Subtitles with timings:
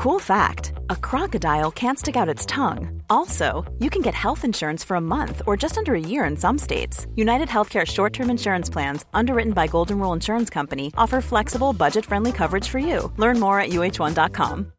[0.00, 3.02] Cool fact a crocodile can't stick out its tongue.
[3.10, 6.38] Also, you can get health insurance for a month or just under a year in
[6.38, 7.06] some states.
[7.16, 12.06] United Healthcare short term insurance plans, underwritten by Golden Rule Insurance Company, offer flexible, budget
[12.06, 13.12] friendly coverage for you.
[13.18, 14.72] Learn more at uh1.com.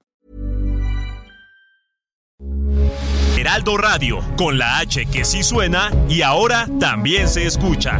[3.38, 7.99] Heraldo Radio, con la H que sí suena y ahora también se escucha.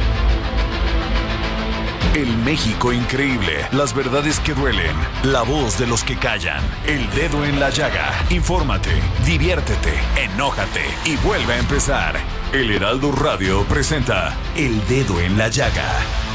[2.13, 3.65] El México increíble.
[3.71, 4.93] Las verdades que duelen.
[5.23, 6.61] La voz de los que callan.
[6.85, 8.11] El dedo en la llaga.
[8.29, 8.91] Infórmate,
[9.25, 12.19] diviértete, enójate y vuelve a empezar.
[12.51, 15.87] El Heraldo Radio presenta El Dedo en la Llaga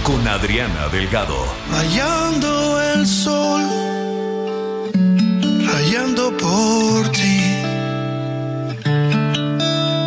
[0.03, 1.45] con Adriana Delgado.
[1.71, 3.63] Rayando el sol,
[5.67, 7.53] rayando por ti.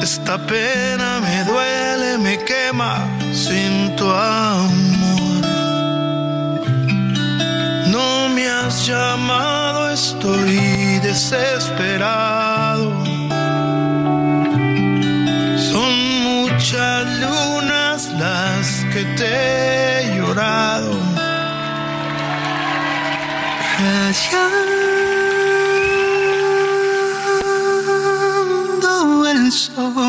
[0.02, 5.19] Esta pena me duele, me quema sin tu amor.
[8.40, 12.94] Me has llamado, estoy desesperado.
[15.72, 15.92] Son
[16.30, 20.92] muchas lunas las que te he llorado.
[23.80, 24.70] Rayando
[29.32, 30.09] el sol.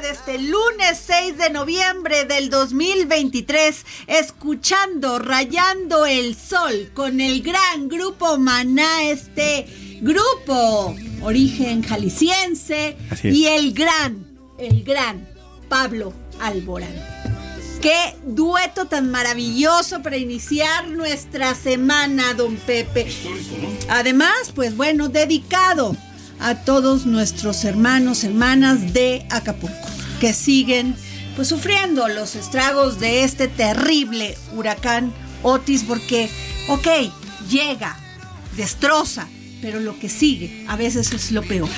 [0.00, 7.88] De este lunes 6 de noviembre del 2023, escuchando Rayando el Sol con el gran
[7.88, 9.66] grupo Maná, este
[10.00, 14.26] grupo origen jalisciense y el gran,
[14.58, 15.28] el gran
[15.68, 16.94] Pablo Alborán.
[17.80, 23.06] Qué dueto tan maravilloso para iniciar nuestra semana, don Pepe.
[23.88, 25.96] Además, pues bueno, dedicado
[26.40, 29.88] a todos nuestros hermanos, hermanas de Acapulco,
[30.20, 30.94] que siguen
[31.36, 35.12] pues sufriendo los estragos de este terrible huracán
[35.42, 36.30] Otis, porque,
[36.68, 36.86] ok,
[37.50, 37.98] llega,
[38.56, 39.28] destroza,
[39.60, 41.68] pero lo que sigue a veces es lo peor.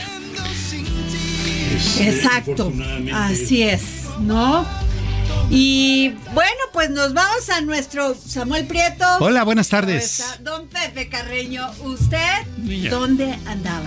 [1.98, 2.72] Exacto,
[3.12, 3.82] así es,
[4.20, 4.66] ¿no?
[5.50, 9.04] Y bueno, pues nos vamos a nuestro Samuel Prieto.
[9.20, 10.24] Hola, buenas tardes.
[10.42, 12.90] Don Pepe Carreño, ¿usted Niña.
[12.90, 13.86] dónde andaba?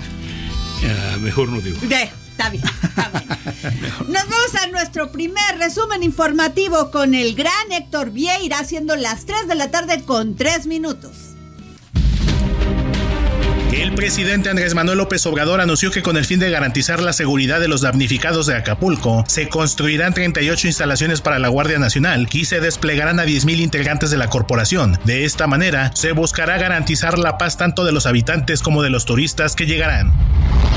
[1.21, 1.77] Mejor no digo.
[1.81, 3.27] De, está bien, está bien.
[4.07, 9.47] Nos vamos a nuestro primer resumen informativo con el gran Héctor Vieira, haciendo las 3
[9.47, 11.28] de la tarde con 3 minutos.
[13.79, 17.61] El presidente Andrés Manuel López Obrador anunció que con el fin de garantizar la seguridad
[17.61, 22.59] de los damnificados de Acapulco, se construirán 38 instalaciones para la Guardia Nacional y se
[22.59, 24.99] desplegarán a 10.000 integrantes de la corporación.
[25.05, 29.05] De esta manera, se buscará garantizar la paz tanto de los habitantes como de los
[29.05, 30.11] turistas que llegarán.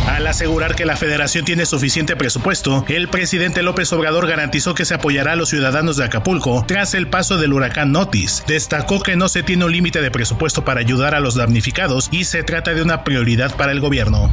[0.07, 4.95] Al asegurar que la federación tiene suficiente presupuesto, el presidente López Obrador garantizó que se
[4.95, 8.43] apoyará a los ciudadanos de Acapulco tras el paso del huracán Otis.
[8.47, 12.25] Destacó que no se tiene un límite de presupuesto para ayudar a los damnificados y
[12.25, 14.33] se trata de una prioridad para el gobierno.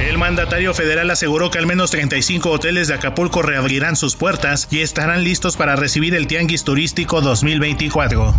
[0.00, 4.80] El mandatario federal aseguró que al menos 35 hoteles de Acapulco reabrirán sus puertas y
[4.80, 8.34] estarán listos para recibir el Tianguis Turístico 2024.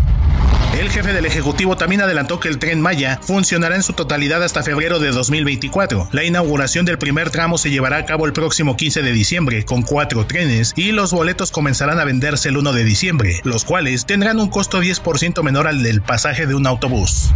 [0.80, 4.64] El jefe del Ejecutivo también adelantó que el tren Maya funcionará en su totalidad hasta
[4.64, 6.10] febrero de 2024.
[6.12, 9.82] La inauguración del primer tramo se llevará a cabo el próximo 15 de diciembre con
[9.84, 14.40] cuatro trenes y los boletos comenzarán a venderse el 1 de diciembre, los cuales tendrán
[14.40, 17.32] un costo 10% menor al del pasaje de un autobús.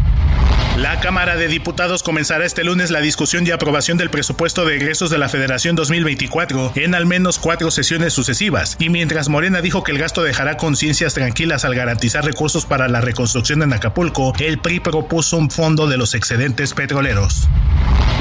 [0.78, 5.12] La Cámara de Diputados comenzará este lunes la discusión y aprobación del presupuesto de egresos
[5.12, 9.92] de la Federación 2024 en al menos cuatro sesiones sucesivas, y mientras Morena dijo que
[9.92, 14.80] el gasto dejará conciencias tranquilas al garantizar recursos para la reconstrucción en Acapulco, el PRI
[14.80, 17.48] propuso un fondo de los excedentes petroleros.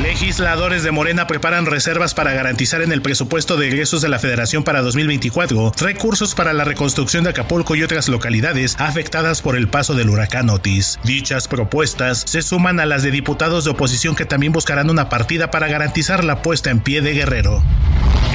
[0.03, 4.65] Legisladores de Morena preparan reservas para garantizar en el presupuesto de egresos de la Federación
[4.65, 9.95] para 2024 recursos para la reconstrucción de Acapulco y otras localidades afectadas por el paso
[9.95, 10.99] del huracán Otis.
[11.05, 15.53] Dichas propuestas se suman a las de diputados de oposición que también buscarán una partida
[15.53, 17.63] para garantizar la puesta en pie de Guerrero.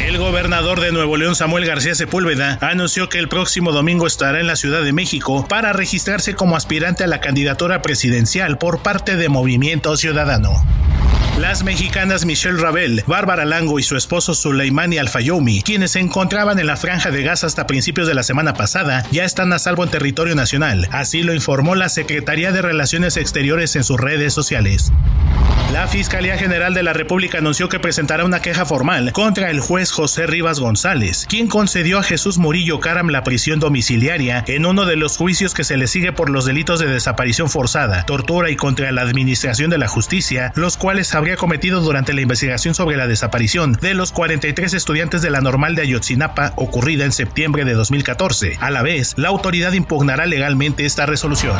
[0.05, 4.47] El gobernador de Nuevo León, Samuel García Sepúlveda, anunció que el próximo domingo estará en
[4.47, 9.27] la Ciudad de México para registrarse como aspirante a la candidatura presidencial por parte de
[9.27, 10.63] Movimiento Ciudadano.
[11.39, 16.67] Las mexicanas Michelle Ravel, Bárbara Lango y su esposo Suleimani Alfayomi, quienes se encontraban en
[16.67, 19.89] la franja de gas hasta principios de la semana pasada, ya están a salvo en
[19.89, 20.89] territorio nacional.
[20.91, 24.91] Así lo informó la Secretaría de Relaciones Exteriores en sus redes sociales.
[25.71, 29.91] La Fiscalía General de la República anunció que presentará una queja formal contra el juez
[29.91, 34.95] José Rivas González, quien concedió a Jesús Murillo Caram la prisión domiciliaria en uno de
[34.95, 38.91] los juicios que se le sigue por los delitos de desaparición forzada, tortura y contra
[38.91, 43.73] la administración de la justicia, los cuales habría cometido durante la investigación sobre la desaparición
[43.73, 48.57] de los 43 estudiantes de la normal de Ayotzinapa ocurrida en septiembre de 2014.
[48.59, 51.55] A la vez, la autoridad impugnará legalmente esta resolución.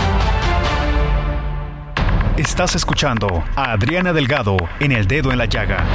[2.36, 5.86] Estás escuchando a Adriana Delgado en El Dedo en la Llaga.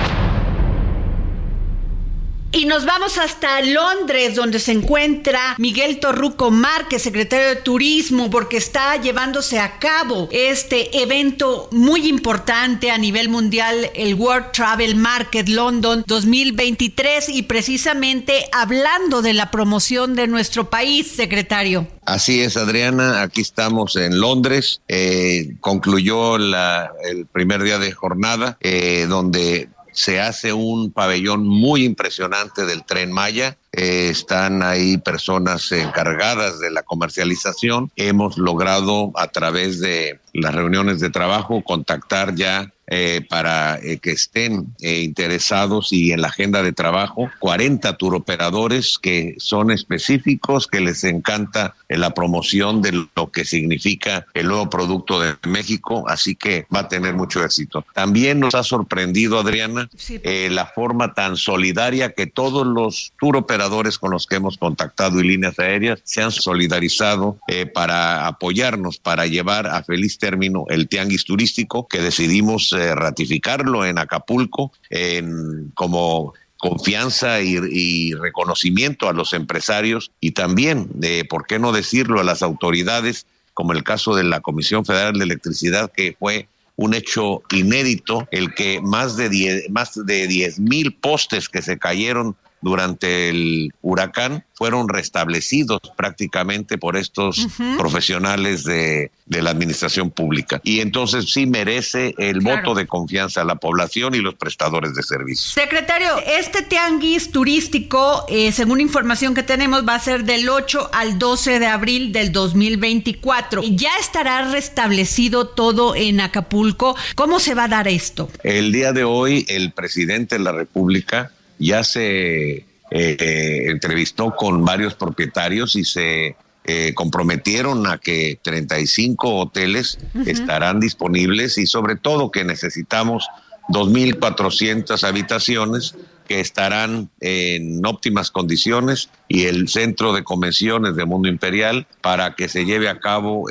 [2.57, 8.59] Y nos vamos hasta Londres, donde se encuentra Miguel Torruco Márquez, secretario de Turismo, porque
[8.59, 15.49] está llevándose a cabo este evento muy importante a nivel mundial, el World Travel Market
[15.49, 21.89] London 2023, y precisamente hablando de la promoción de nuestro país, secretario.
[22.07, 23.23] Así es, Adriana.
[23.23, 24.81] Aquí estamos en Londres.
[24.87, 32.67] Eh, concluyó el primer día de jornada, eh, donde se hace un pabellón muy impresionante
[32.67, 33.57] del tren Maya.
[33.77, 37.91] Eh, están ahí personas encargadas de la comercialización.
[37.97, 44.11] Hemos logrado a través de las reuniones de trabajo contactar ya eh, para eh, que
[44.11, 50.81] estén eh, interesados y en la agenda de trabajo 40 turoperadores que son específicos, que
[50.81, 56.67] les encanta la promoción de lo que significa el nuevo producto de México, así que
[56.75, 57.87] va a tener mucho éxito.
[57.95, 59.89] También nos ha sorprendido, Adriana,
[60.23, 63.64] la forma tan solidaria que todos los turoperadores
[63.99, 67.39] con los que hemos contactado y líneas aéreas se han solidarizado
[67.73, 74.73] para apoyarnos, para llevar a feliz término el tianguis turístico que decidimos ratificarlo en Acapulco
[74.91, 76.35] en, como
[76.65, 82.43] confianza y, reconocimiento a los empresarios y también, de, ¿por qué no decirlo?, a las
[82.43, 88.27] autoridades, como el caso de la Comisión Federal de Electricidad, que fue un hecho inédito,
[88.31, 92.35] el que más de 10 más de diez mil postes que se cayeron
[92.65, 97.47] durante el huracán fueron restablecidos prácticamente por estos
[97.77, 100.61] profesionales de, la administración pública.
[100.65, 105.03] Y entonces sí merece el voto de confianza a la población y los prestadores de
[105.03, 105.53] servicios.
[105.53, 111.19] Secretario, este tianguis turístico, eh, según información que tenemos, va a ser del 8 al
[111.19, 113.63] 12 de abril del 2024.
[113.63, 116.97] ¿Ya estará restablecido todo en Acapulco?
[117.15, 118.31] ¿Cómo se va a dar esto?
[118.43, 121.33] El día de hoy, el presidente de la República
[121.65, 129.37] ya se eh, eh, entrevistó con varios propietarios y se eh, comprometieron a que 35
[129.37, 133.27] hoteles estarán disponibles y sobre todo que necesitamos
[133.69, 135.95] 2.400 habitaciones
[136.29, 142.49] que estarán en óptimas condiciones y el centro de convenciones de Mundo Imperial para que
[142.49, 143.47] se lleve a cabo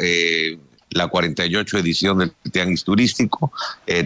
[0.94, 3.52] la 48 edición del Tianguis Turístico.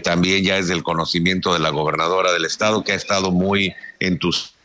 [0.02, 4.58] también ya es del conocimiento de la gobernadora del estado que ha estado muy entusiasta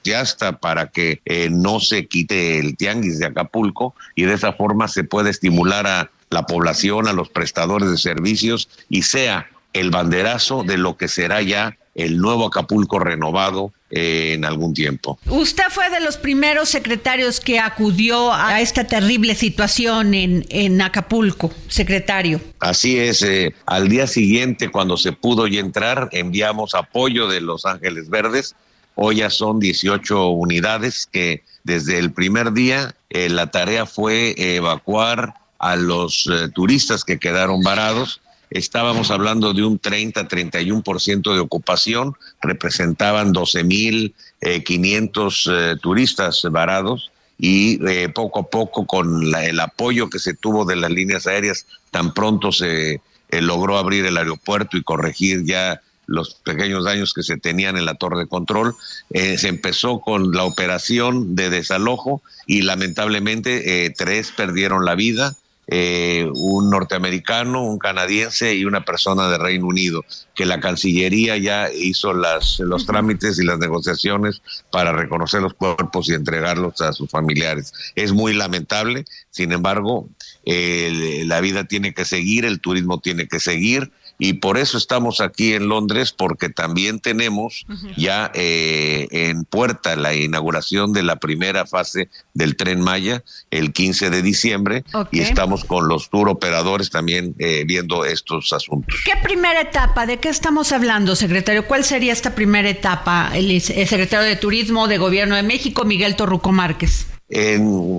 [0.60, 5.04] para que eh, no se quite el tianguis de Acapulco y de esa forma se
[5.04, 10.78] puede estimular a la población, a los prestadores de servicios y sea el banderazo de
[10.78, 15.20] lo que será ya el nuevo Acapulco renovado eh, en algún tiempo.
[15.28, 21.52] Usted fue de los primeros secretarios que acudió a esta terrible situación en, en Acapulco,
[21.68, 22.42] secretario.
[22.60, 27.66] Así es, eh, al día siguiente cuando se pudo ya entrar, enviamos apoyo de Los
[27.66, 28.56] Ángeles Verdes
[28.96, 35.34] Hoy ya son 18 unidades que desde el primer día eh, la tarea fue evacuar
[35.58, 38.22] a los turistas que quedaron varados.
[38.54, 47.78] Estábamos hablando de un 30-31% de ocupación, representaban 12.500 eh, turistas varados y
[48.10, 52.52] poco a poco con el apoyo que se tuvo de las líneas aéreas, tan pronto
[52.52, 53.00] se
[53.32, 57.96] logró abrir el aeropuerto y corregir ya los pequeños daños que se tenían en la
[57.96, 58.76] torre de control.
[59.12, 65.36] Eh, se empezó con la operación de desalojo y lamentablemente eh, tres perdieron la vida.
[65.68, 70.04] Eh, un norteamericano, un canadiense y una persona de Reino Unido,
[70.36, 74.42] que la Cancillería ya hizo las, los trámites y las negociaciones
[74.72, 77.74] para reconocer los cuerpos y entregarlos a sus familiares.
[77.96, 80.10] Es muy lamentable, sin embargo,
[80.46, 85.54] la vida tiene que seguir, el turismo tiene que seguir y por eso estamos aquí
[85.54, 87.66] en Londres, porque también tenemos
[87.98, 94.10] ya eh, en puerta la inauguración de la primera fase del tren Maya el 15
[94.12, 99.02] de diciembre y estamos con los tour operadores también eh, viendo estos asuntos.
[99.04, 100.06] ¿Qué primera etapa?
[100.06, 101.68] ¿De qué estamos hablando, secretario?
[101.68, 103.32] ¿Cuál sería esta primera etapa?
[103.34, 107.08] El, secretario de Turismo de Gobierno de México, Miguel Torruco Márquez.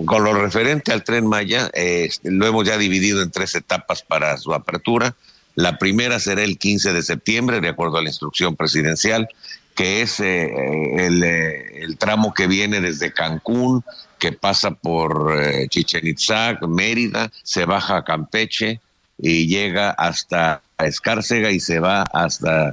[0.07, 4.37] con lo referente al tren Maya, eh, lo hemos ya dividido en tres etapas para
[4.37, 5.15] su apertura.
[5.55, 9.29] La primera será el 15 de septiembre, de acuerdo a la instrucción presidencial,
[9.75, 13.85] que es eh, eh, el, tramo que viene desde Cancún,
[14.19, 18.81] que pasa por eh, Chichen Itza, Mérida, se baja a Campeche
[19.19, 22.73] y llega hasta Escárcega y se va hasta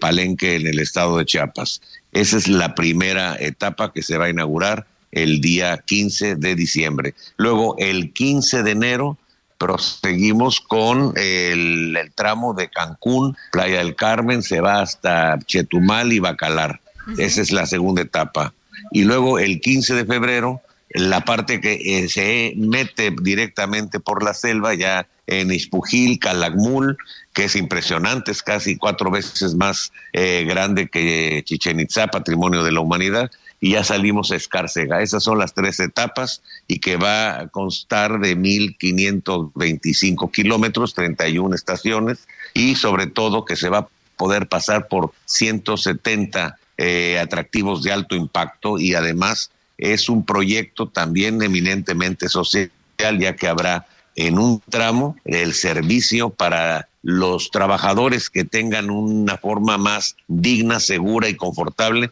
[0.00, 1.82] Palenque en el estado de Chiapas.
[2.12, 7.14] Esa es la primera etapa que se va a inaugurar el día 15 de diciembre.
[7.36, 9.18] Luego, el 15 de enero,
[9.58, 16.80] proseguimos con el, tramo de Cancún, Playa del Carmen, se va hasta Chetumal y Bacalar.
[17.18, 18.54] Esa es la segunda etapa.
[18.92, 24.34] Y luego el 15 de febrero, la parte que eh, se mete directamente por la
[24.34, 26.96] selva, ya en Ispujil, Calakmul,
[27.32, 32.72] que es impresionante, es casi cuatro veces más eh, grande que Chichen Itza, patrimonio de
[32.72, 33.30] la humanidad
[33.64, 35.00] y ya salimos a Escárcega.
[35.00, 42.28] Esas son las tres etapas y que va a constar de 1.525 kilómetros, 31 estaciones
[42.52, 48.14] y sobre todo que se va a poder pasar por 170 eh, atractivos de alto
[48.14, 52.70] impacto y además es un proyecto también eminentemente social
[53.18, 59.78] ya que habrá en un tramo el servicio para los trabajadores que tengan una forma
[59.78, 62.10] más digna, segura y confortable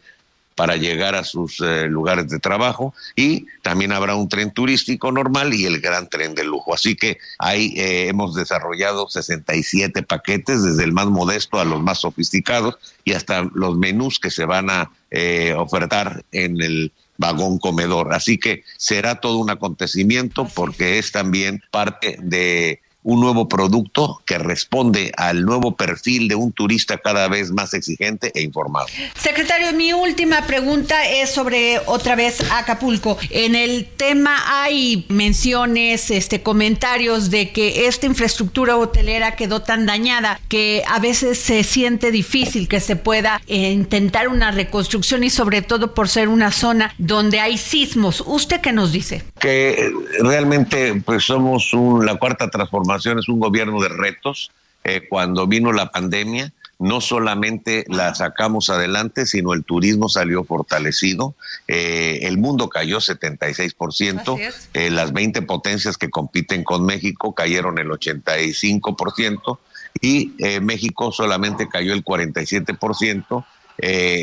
[0.55, 5.53] para llegar a sus eh, lugares de trabajo y también habrá un tren turístico normal
[5.53, 6.73] y el gran tren de lujo.
[6.73, 11.99] Así que ahí eh, hemos desarrollado 67 paquetes, desde el más modesto a los más
[11.99, 18.13] sofisticados y hasta los menús que se van a eh, ofertar en el vagón comedor.
[18.13, 24.37] Así que será todo un acontecimiento porque es también parte de un nuevo producto que
[24.37, 28.87] responde al nuevo perfil de un turista cada vez más exigente e informado.
[29.15, 33.17] Secretario, mi última pregunta es sobre otra vez Acapulco.
[33.29, 40.39] En el tema hay menciones, este comentarios de que esta infraestructura hotelera quedó tan dañada
[40.47, 45.61] que a veces se siente difícil que se pueda eh, intentar una reconstrucción y sobre
[45.61, 48.23] todo por ser una zona donde hay sismos.
[48.25, 49.23] ¿Usted qué nos dice?
[49.39, 51.71] Que realmente pues somos
[52.03, 54.51] la cuarta transformación es un gobierno de retos.
[54.83, 61.35] Eh, cuando vino la pandemia, no solamente la sacamos adelante, sino el turismo salió fortalecido.
[61.67, 64.39] Eh, el mundo cayó 76%.
[64.73, 69.59] Eh, las 20 potencias que compiten con México cayeron el 85%
[70.01, 73.45] y México solamente cayó el 47%.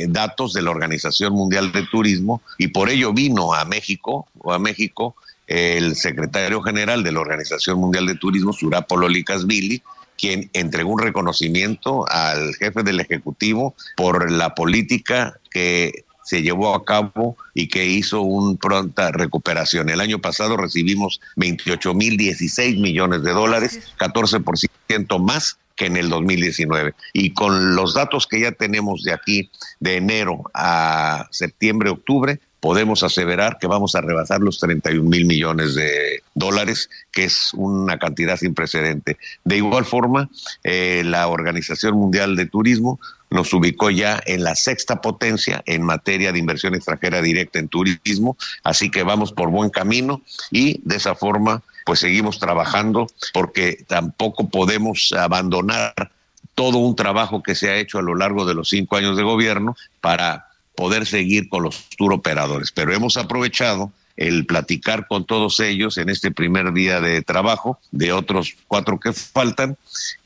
[0.09, 4.59] datos de la Organización Mundial de Turismo y por ello vino a México o a
[4.59, 5.15] México
[5.51, 9.83] el secretario general de la Organización Mundial de Turismo, Surapo Lolikasvili,
[10.17, 16.85] quien entregó un reconocimiento al jefe del Ejecutivo por la política que se llevó a
[16.85, 19.89] cabo y que hizo una pronta recuperación.
[19.89, 26.11] El año pasado recibimos 28 mil 16 millones de dólares, 14% más que en el
[26.11, 26.95] 2019.
[27.13, 33.03] Y con los datos que ya tenemos de aquí, de enero a septiembre, octubre, podemos
[33.03, 38.37] aseverar que vamos a rebasar los 31 mil millones de dólares, que es una cantidad
[38.37, 39.17] sin precedente.
[39.45, 40.31] De igual forma,
[40.63, 43.01] eh, la Organización Mundial de Turismo
[43.31, 48.37] nos ubicó ya en la sexta potencia en materia de inversión extranjera directa en turismo,
[48.65, 54.49] así que vamos por buen camino y de esa forma pues seguimos trabajando porque tampoco
[54.49, 56.11] podemos abandonar
[56.55, 59.23] todo un trabajo que se ha hecho a lo largo de los cinco años de
[59.23, 60.50] gobierno para
[60.81, 62.73] poder seguir con los tour operadores.
[62.73, 68.15] Pero hemos aprovechado el platicar con todos ellos en este primer día de trabajo, de
[68.15, 69.77] otros cuatro que faltan,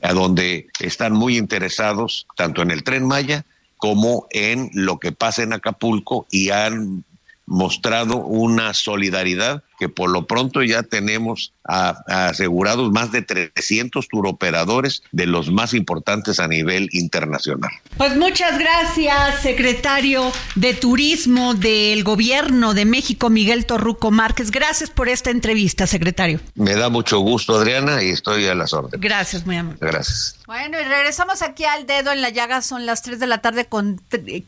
[0.01, 3.43] a donde están muy interesados tanto en el tren Maya
[3.75, 7.03] como en lo que pasa en Acapulco y han
[7.45, 15.25] mostrado una solidaridad que por lo pronto ya tenemos asegurados más de 300 turoperadores de
[15.25, 17.71] los más importantes a nivel internacional.
[17.97, 24.51] Pues muchas gracias, secretario de Turismo del Gobierno de México, Miguel Torruco Márquez.
[24.51, 26.39] Gracias por esta entrevista, secretario.
[26.53, 29.01] Me da mucho gusto, Adriana, y estoy a las órdenes.
[29.01, 29.79] Gracias, muy amable.
[29.81, 30.37] Gracias.
[30.45, 33.65] Bueno, y regresamos aquí al dedo en la llaga, son las 3 de la tarde
[33.65, 33.99] con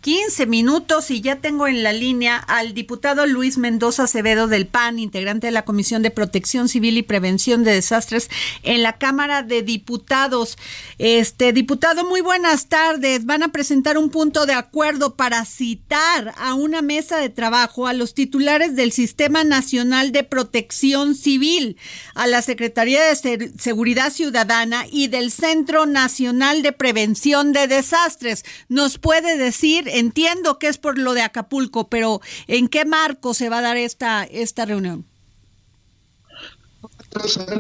[0.01, 4.99] 15 minutos y ya tengo en la línea al diputado Luis Mendoza Acevedo del PAN,
[5.17, 8.29] integrante de la Comisión de Protección Civil y Prevención de Desastres
[8.61, 10.59] en la Cámara de Diputados.
[10.99, 13.25] Este diputado, muy buenas tardes.
[13.25, 17.93] Van a presentar un punto de acuerdo para citar a una mesa de trabajo a
[17.93, 21.77] los titulares del Sistema Nacional de Protección Civil,
[22.13, 28.45] a la Secretaría de Seguridad Ciudadana y del Centro Nacional de Prevención de Desastres.
[28.69, 33.49] ¿Nos puede decir, entiendo que es por lo de Acapulco, pero ¿en qué marco se
[33.49, 35.06] va a dar esta, esta reunión?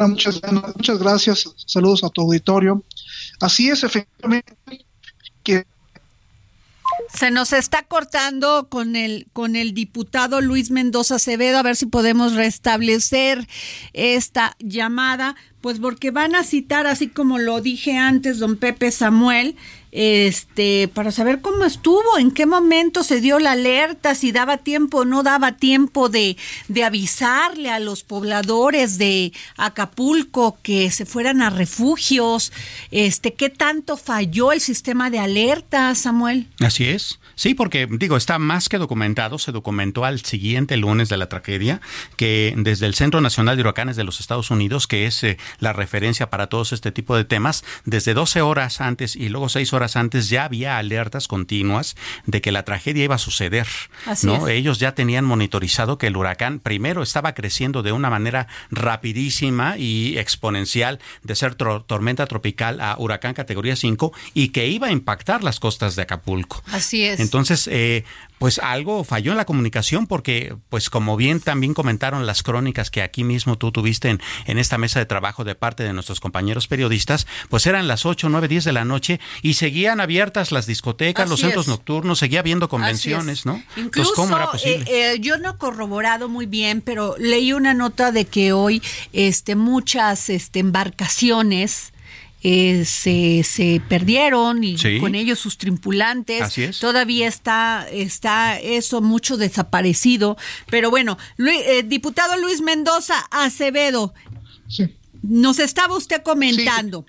[0.07, 0.41] Muchas,
[0.75, 1.53] muchas gracias.
[1.65, 2.83] Saludos a tu auditorio.
[3.39, 4.55] Así es, efectivamente,
[5.43, 5.65] que
[7.13, 11.85] se nos está cortando con el con el diputado Luis Mendoza Acevedo a ver si
[11.85, 13.47] podemos restablecer
[13.93, 19.55] esta llamada, pues porque van a citar así como lo dije antes don Pepe Samuel
[19.91, 24.99] este, para saber cómo estuvo, en qué momento se dio la alerta, si daba tiempo
[24.99, 31.41] o no daba tiempo de, de avisarle a los pobladores de Acapulco que se fueran
[31.41, 32.51] a refugios,
[32.91, 36.47] este, qué tanto falló el sistema de alerta, Samuel.
[36.59, 37.19] Así es.
[37.35, 41.81] Sí, porque digo, está más que documentado, se documentó al siguiente lunes de la tragedia,
[42.15, 45.71] que desde el Centro Nacional de Huracanes de los Estados Unidos, que es eh, la
[45.71, 49.76] referencia para todos este tipo de temas, desde 12 horas antes y luego 6 horas
[49.95, 53.67] antes ya había alertas continuas de que la tragedia iba a suceder.
[54.23, 54.47] ¿no?
[54.47, 60.17] Ellos ya tenían monitorizado que el huracán primero estaba creciendo de una manera rapidísima y
[60.17, 65.59] exponencial de ser tormenta tropical a huracán categoría 5 y que iba a impactar las
[65.59, 66.63] costas de Acapulco.
[66.71, 67.19] Así es.
[67.19, 68.03] Entonces, eh,
[68.39, 73.01] pues algo falló en la comunicación porque, pues como bien también comentaron las crónicas que
[73.01, 76.67] aquí mismo tú tuviste en, en esta mesa de trabajo de parte de nuestros compañeros
[76.67, 81.29] periodistas, pues eran las 8, 9, 10 de la noche y seguían abiertas las discotecas,
[81.29, 83.61] los centros nocturnos, seguía habiendo convenciones, ¿no?
[83.75, 84.85] Incluso, ¿cómo era posible?
[84.87, 88.81] Eh, eh, yo no he corroborado muy bien, pero leí una nota de que hoy
[89.11, 91.91] este, muchas este, embarcaciones
[92.43, 96.79] eh, se, se, perdieron y con ellos sus tripulantes.
[96.79, 100.37] Todavía está, está eso mucho desaparecido.
[100.69, 104.13] Pero bueno, eh, diputado Luis Mendoza Acevedo,
[105.23, 107.05] nos estaba usted comentando.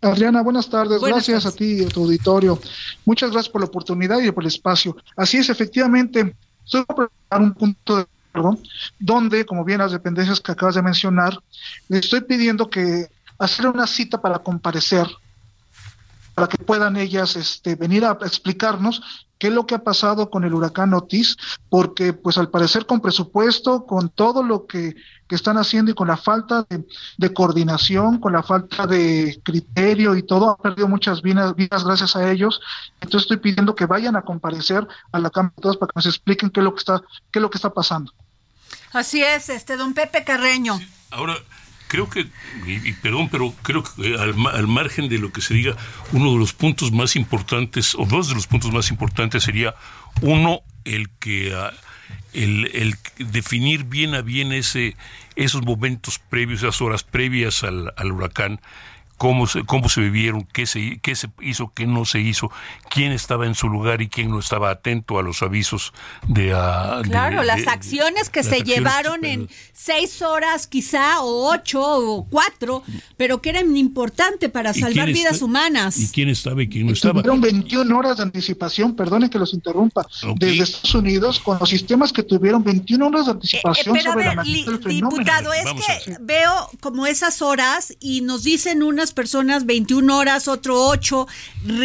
[0.00, 1.00] Adriana, buenas tardes.
[1.02, 2.58] gracias a ti y a tu auditorio.
[3.04, 4.96] Muchas gracias por la oportunidad y por el espacio.
[5.16, 6.34] Así es, efectivamente,
[6.64, 8.58] estoy preparar un punto de acuerdo
[8.98, 11.38] donde, como bien las dependencias que acabas de mencionar,
[11.88, 13.08] le estoy pidiendo que
[13.38, 15.06] hacer una cita para comparecer,
[16.38, 19.02] para que puedan ellas este, venir a explicarnos
[19.40, 21.36] qué es lo que ha pasado con el huracán Otis,
[21.68, 24.94] porque pues al parecer con presupuesto, con todo lo que,
[25.30, 26.64] están haciendo y con la falta
[27.18, 32.14] de, coordinación, con la falta de criterio y todo, han perdido muchas vidas, vidas gracias
[32.14, 32.60] a ellos.
[33.00, 36.06] Entonces estoy pidiendo que vayan a comparecer a la Cámara de Todos para que nos
[36.06, 38.12] expliquen qué es lo que está, qué es lo que está pasando.
[38.92, 40.78] Así es, este don Pepe Carreño.
[41.10, 41.34] Ahora,
[41.88, 42.26] creo que,
[42.66, 45.76] y, perdón, pero creo que al, al, margen de lo que se diga,
[46.12, 49.74] uno de los puntos más importantes, o dos de los puntos más importantes sería,
[50.20, 51.54] uno, el que...
[51.54, 51.72] Ah,
[52.32, 54.96] el, el, definir bien a bien ese,
[55.34, 58.60] esos momentos previos, esas horas previas al, al huracán,
[59.18, 62.50] cómo se, cómo se vivieron, qué se, qué se hizo, qué no se hizo,
[62.88, 65.92] quién estaba en su lugar y quién no estaba atento a los avisos
[66.26, 66.54] de...
[66.54, 72.82] Uh, claro, las acciones que se llevaron en seis horas quizá, o ocho, o cuatro,
[73.16, 75.98] pero que eran importantes para salvar vidas humanas.
[75.98, 77.20] ¿Y quién estaba y quién no estaba?
[77.20, 82.12] Tuvieron 21 horas de anticipación, perdone que los interrumpa, desde Estados Unidos, con los sistemas
[82.12, 87.42] que tuvieron 21 horas de anticipación eh, sobre la Diputado, es que veo como esas
[87.42, 91.26] horas y nos dicen unas personas 21 horas, otro 8.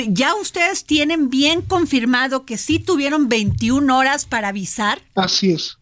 [0.09, 5.01] ¿Ya ustedes tienen bien confirmado que sí tuvieron 21 horas para avisar?
[5.15, 5.77] Así es.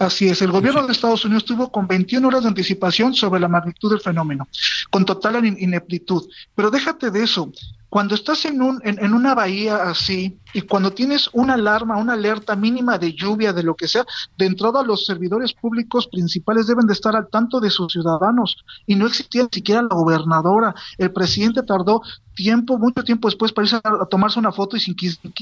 [0.00, 3.48] Así es, el gobierno de Estados Unidos tuvo con 21 horas de anticipación sobre la
[3.48, 4.48] magnitud del fenómeno,
[4.88, 6.26] con total ineptitud.
[6.54, 7.52] Pero déjate de eso,
[7.90, 12.54] cuando estás en, un, en, una bahía así y cuando tienes una alarma, una alerta
[12.54, 14.06] mínima de lluvia, de lo que sea,
[14.38, 18.94] de entrada los servidores públicos principales deben de estar al tanto de sus ciudadanos y
[18.94, 20.72] no existía ni siquiera la gobernadora.
[20.98, 22.00] El presidente tardó
[22.34, 24.94] tiempo, mucho tiempo después para irse a, tomarse una foto y sin,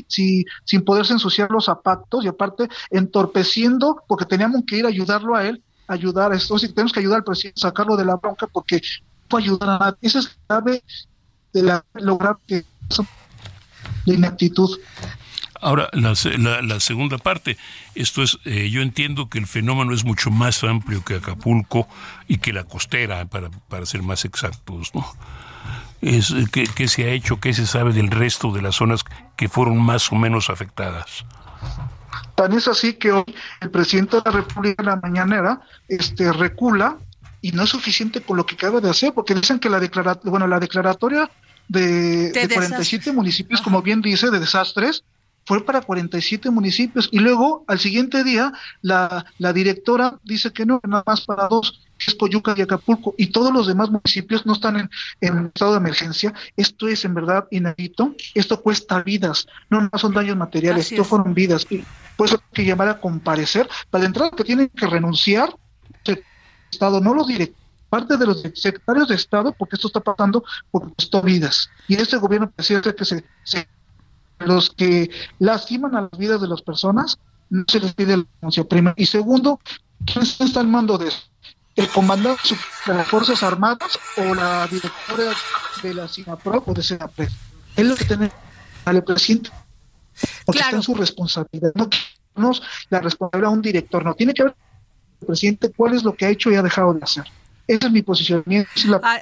[0.08, 5.36] sin, sin poderse ensuciar los zapatos y aparte entorpeciendo porque teníamos que ir a ayudarlo
[5.36, 8.16] a él ayudar a esto, si tenemos que ayudar al presidente a sacarlo de la
[8.16, 8.82] bronca porque
[9.36, 9.98] ayudar a nadie.
[10.02, 10.82] Esa es clave
[11.52, 12.64] de la, lograr que
[14.06, 14.78] de inactitud.
[15.60, 17.56] Ahora, la, la, segunda parte,
[17.96, 21.88] esto es, eh, yo entiendo que el fenómeno es mucho más amplio que Acapulco
[22.28, 25.04] y que la costera, para, para ser más exactos, ¿no?
[26.00, 27.40] Es, eh, ¿qué, se ha hecho?
[27.40, 29.04] ¿Qué se sabe del resto de las zonas
[29.36, 31.24] que fueron más o menos afectadas?
[32.36, 33.24] Tan es así que hoy
[33.60, 36.98] el presidente de la República en la mañanera este, recula
[37.40, 40.18] y no es suficiente con lo que acaba de hacer, porque dicen que la, declara,
[40.24, 41.30] bueno, la declaratoria
[41.68, 45.04] de, 47 municipios, como bien dice, de desastres,
[45.48, 47.08] fue para 47 municipios.
[47.10, 51.80] Y luego, al siguiente día, la, la directora dice que no, nada más para dos,
[51.96, 54.90] que es Coyuca y Acapulco, y todos los demás municipios no están en,
[55.22, 56.34] en estado de emergencia.
[56.54, 58.14] Esto es en verdad inédito.
[58.34, 61.66] Esto cuesta vidas, no, no son daños materiales, esto fueron vidas.
[61.70, 61.82] Y
[62.18, 63.66] pues hay que llamar a comparecer.
[63.88, 65.56] Para entrar, que tienen que renunciar,
[66.70, 70.94] Estado, no los directores parte de los secretarios de Estado, porque esto está pasando porque
[70.94, 71.70] costó vidas.
[71.86, 73.24] Y este gobierno pareciera que se,
[74.40, 77.18] los que lastiman a las vidas de las personas,
[77.50, 78.94] no se les pide la denuncia primero.
[78.98, 79.60] Y segundo,
[80.04, 81.20] ¿quién está al mando de eso?
[81.76, 85.32] ¿El comandante de las Fuerzas Armadas o la directora
[85.82, 87.28] de la SINAPRO o de SINAPRED?
[87.76, 88.32] Es lo que tiene
[88.84, 89.50] al presidente.
[90.44, 91.70] Porque está en su responsabilidad.
[91.76, 91.88] No
[92.34, 94.14] tenemos la responsabilidad a un director, no.
[94.14, 94.54] Tiene que el
[95.26, 97.24] presidente cuál es lo que ha hecho y ha dejado de hacer.
[97.68, 98.70] Ese es mi posicionamiento.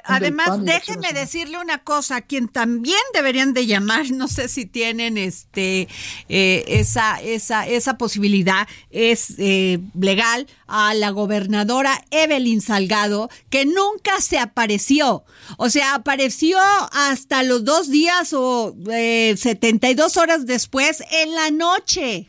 [0.05, 5.17] Además, déjeme decirle una cosa, a quien también deberían de llamar, no sé si tienen
[5.17, 5.89] este
[6.29, 14.21] eh, esa, esa, esa posibilidad, es eh, legal, a la gobernadora Evelyn Salgado, que nunca
[14.21, 15.25] se apareció.
[15.57, 16.57] O sea, apareció
[16.93, 22.27] hasta los dos días o eh, 72 horas después en la noche,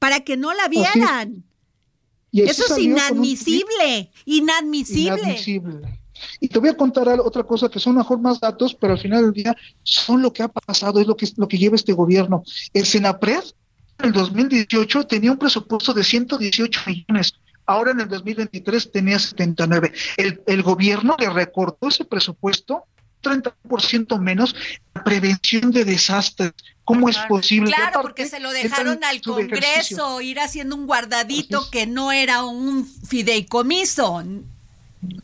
[0.00, 1.45] para que no la vieran.
[2.44, 5.38] Eso es inadmisible, inadmisible,
[6.40, 9.22] Y te voy a contar otra cosa que son mejor más datos, pero al final
[9.22, 12.42] del día son lo que ha pasado, es lo que, lo que lleva este gobierno.
[12.72, 13.42] El Senapred
[13.98, 19.92] en el 2018 tenía un presupuesto de 118 millones, ahora en el 2023 tenía 79.
[20.16, 22.84] El, el gobierno le recortó ese presupuesto
[23.26, 24.54] 30% menos
[24.94, 26.52] la prevención de desastres.
[26.84, 27.72] ¿Cómo es posible?
[27.72, 32.86] Claro, porque se lo dejaron al Congreso ir haciendo un guardadito que no era un
[32.86, 34.22] fideicomiso.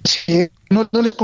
[0.03, 1.15] Sí, no, no les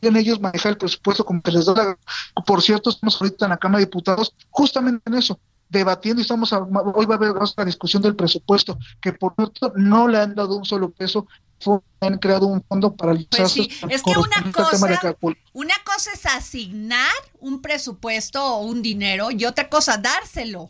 [0.00, 1.98] ellos manejar el presupuesto como que les da.
[2.46, 6.52] Por cierto, estamos ahorita en la Cámara de Diputados justamente en eso debatiendo y estamos
[6.52, 10.56] hoy va a haber otra discusión del presupuesto que por cierto no le han dado
[10.56, 11.26] un solo peso
[12.00, 15.16] han creado un fondo para el pues sí, es que una cosa,
[15.52, 20.68] una cosa es asignar un presupuesto o un dinero y otra cosa dárselo.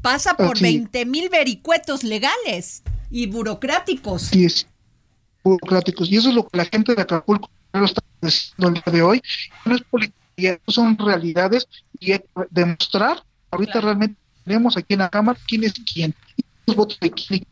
[0.00, 4.22] Pasa por 20 mil vericuetos legales y burocráticos.
[4.22, 4.66] Sí es
[5.42, 6.10] burocráticos.
[6.10, 9.22] Y eso es lo que la gente de Acapulco está diciendo el día de hoy.
[9.64, 10.18] No es política
[10.68, 11.66] son realidades
[11.98, 12.12] y
[12.50, 13.22] demostrar.
[13.50, 16.14] Ahorita realmente tenemos aquí en la Cámara quién es quién.
[16.74, 17.46] Votos de quién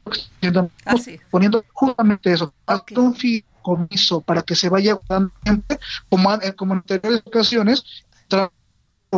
[1.31, 2.96] poniendo justamente eso, okay.
[2.96, 7.85] un fideicomiso para que se vaya dando siempre, como, como en anteriores ocasiones,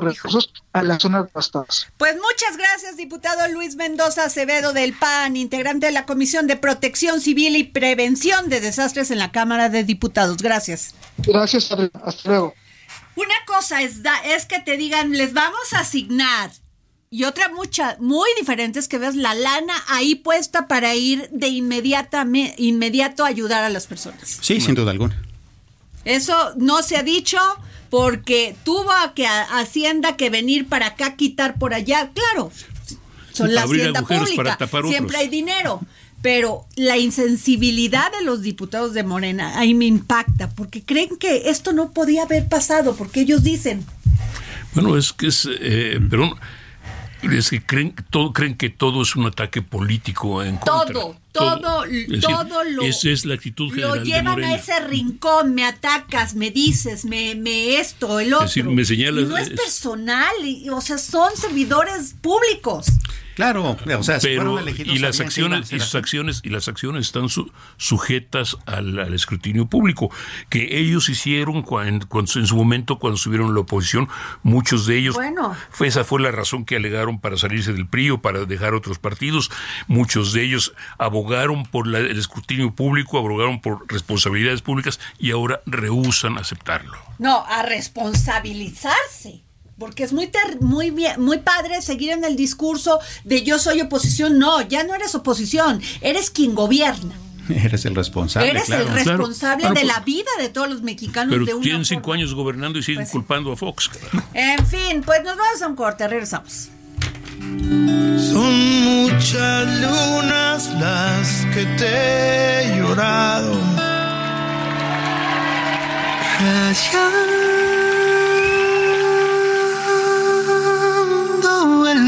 [0.01, 1.87] recursos a las zonas devastadas.
[1.97, 7.21] Pues muchas gracias, diputado Luis Mendoza Acevedo del PAN, integrante de la Comisión de Protección
[7.21, 10.39] Civil y Prevención de Desastres en la Cámara de Diputados.
[10.39, 10.95] Gracias.
[11.19, 11.71] Gracias,
[12.03, 12.55] hasta luego.
[13.17, 16.51] Una cosa es, da, es que te digan, les vamos a asignar
[17.11, 21.49] y otra mucha, muy diferente es que ves la lana ahí puesta para ir de
[21.49, 22.27] inmediata,
[22.59, 24.39] inmediato a ayudar a las personas.
[24.43, 25.21] Sí, sin duda alguna.
[26.05, 27.39] Eso no se ha dicho
[27.89, 32.11] porque tuvo que Hacienda que venir para acá, quitar por allá.
[32.13, 32.53] Claro,
[33.33, 35.81] son la Hacienda pública, siempre hay dinero.
[36.21, 41.73] Pero la insensibilidad de los diputados de Morena ahí me impacta, porque creen que esto
[41.73, 43.87] no podía haber pasado, porque ellos dicen.
[44.75, 46.37] Bueno, es que es, eh, pero
[47.23, 50.93] es que creen, todo, creen que todo es un ataque político en contra.
[50.93, 51.85] Todo, todo,
[52.21, 52.83] todo, lo.
[52.83, 57.35] Esa es la actitud general Lo llevan a ese rincón, me atacas, me dices, me,
[57.35, 58.47] me esto, el otro.
[58.47, 59.29] Es decir, me señalas.
[59.29, 60.35] no es personal,
[60.73, 62.87] o sea, son servidores públicos.
[63.39, 67.29] Claro, o sea, pero y las acciones y sus acciones y las acciones están
[67.77, 70.11] sujetas al, escrutinio público
[70.51, 74.09] que ellos hicieron cuando, en su momento cuando subieron la oposición,
[74.43, 75.55] muchos de ellos bueno.
[75.71, 78.99] fue esa fue la razón que alegaron para salirse del PRI o para dejar otros
[78.99, 79.53] partidos,
[79.87, 86.39] muchos de ellos abogaron por el escrutinio público, abogaron por responsabilidades públicas y ahora rehusan
[86.39, 86.99] aceptarlo.
[87.21, 89.45] No, a responsabilizarse
[89.79, 94.39] porque es muy muy bien, muy padre seguir en el discurso de yo soy oposición.
[94.39, 97.15] No, ya no eres oposición, eres quien gobierna.
[97.49, 98.51] Eres el responsable.
[98.51, 101.33] Eres el responsable de la vida de todos los mexicanos.
[101.33, 103.91] Pero de tienen cinco años gobernando y siguen pues culpando a Fox.
[104.35, 106.69] En fin, pues nos vamos a un corte, regresamos.
[107.39, 113.55] Son muchas lunas las que te he llorado.
[116.41, 117.78] el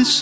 [0.01, 0.17] Desesperación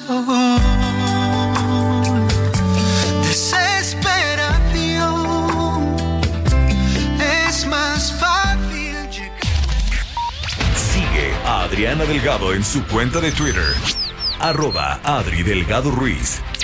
[7.47, 8.97] es más fácil.
[10.75, 13.73] Sigue a Adriana Delgado en su cuenta de Twitter.
[14.41, 16.41] Arroba Adri Delgado Ruiz.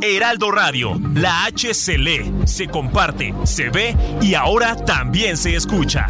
[0.00, 6.06] Heraldo Radio, la H se lee, se comparte, se ve y ahora también se escucha.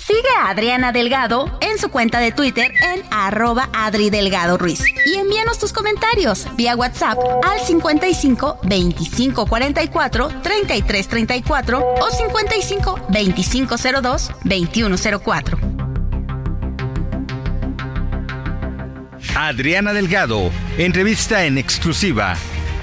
[0.00, 4.82] Sigue a Adriana Delgado en su cuenta de Twitter en arroba Adri Delgado Ruiz.
[5.06, 13.76] Y envíanos tus comentarios vía WhatsApp al 55 25 44 33 34 o 55 25
[14.02, 15.75] 02 21 04.
[19.38, 22.36] Adriana Delgado entrevista en exclusiva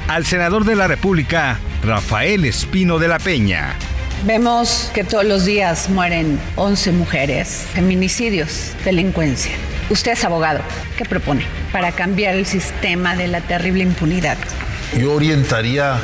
[0.07, 3.73] al senador de la República, Rafael Espino de la Peña.
[4.23, 9.53] Vemos que todos los días mueren 11 mujeres, feminicidios, delincuencia.
[9.89, 10.59] Usted es abogado.
[10.95, 14.37] ¿Qué propone para cambiar el sistema de la terrible impunidad?
[14.95, 15.97] Yo orientaría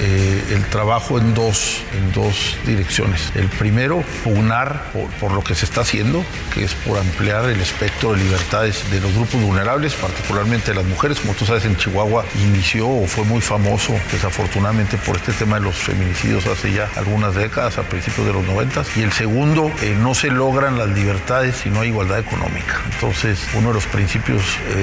[0.00, 3.32] eh, el trabajo en dos, en dos direcciones.
[3.34, 4.84] El primero, pugnar
[5.20, 9.00] por, lo que se está haciendo, que es por ampliar el espectro de libertades de
[9.00, 11.20] los grupos vulnerables, particularmente de las mujeres.
[11.20, 15.62] Como tú sabes, en Chihuahua inició o fue muy famoso, desafortunadamente, por este tema de
[15.62, 18.96] los feminicidios hace ya algunas décadas, a principios de los noventas.
[18.96, 22.80] Y el segundo, eh, no se logran las libertades si no hay igualdad económica.
[22.92, 24.76] Entonces, uno de los principios eh,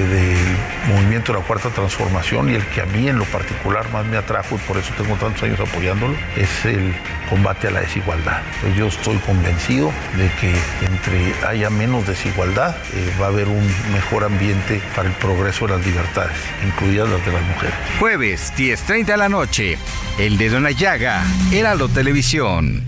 [0.86, 4.06] del movimiento de la Cuarta Transformación y el que a mí en lo particular más
[4.06, 6.94] me atrajo y por eso tengo tantos años apoyándolo, es el
[7.28, 8.40] combate a la desigualdad.
[8.60, 10.54] Pues yo estoy convencido de que
[10.86, 15.76] entre haya menos desigualdad, eh, va a haber un mejor ambiente para el progreso de
[15.76, 17.74] las libertades, incluidas las de las mujeres.
[17.98, 19.78] Jueves, 10.30 de la noche,
[20.18, 22.84] El Dedo en la Llaga, Heraldo Televisión.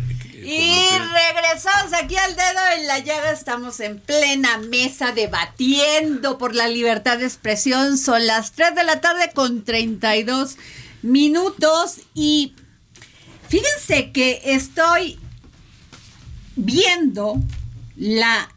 [0.47, 3.31] Y regresamos aquí al dedo en la llaga.
[3.31, 7.97] Estamos en plena mesa debatiendo por la libertad de expresión.
[7.97, 10.59] Son las 3 de la tarde con 32
[11.05, 12.55] minutos y
[13.49, 15.19] fíjense que estoy
[16.57, 17.37] viendo
[17.97, 18.49] la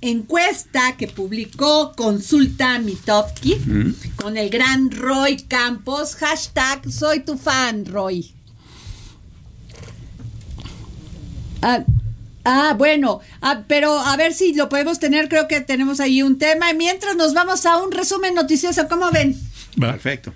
[0.00, 3.94] encuesta que publicó Consulta Mitofsky mm.
[4.16, 8.32] con el gran Roy Campos, hashtag soy tu fan, Roy.
[11.62, 11.84] Ah,
[12.44, 16.38] ah bueno, ah, pero a ver si lo podemos tener, creo que tenemos ahí un
[16.38, 16.72] tema.
[16.72, 19.40] Mientras nos vamos a un resumen noticioso, ¿cómo ven?
[19.78, 20.32] Perfecto.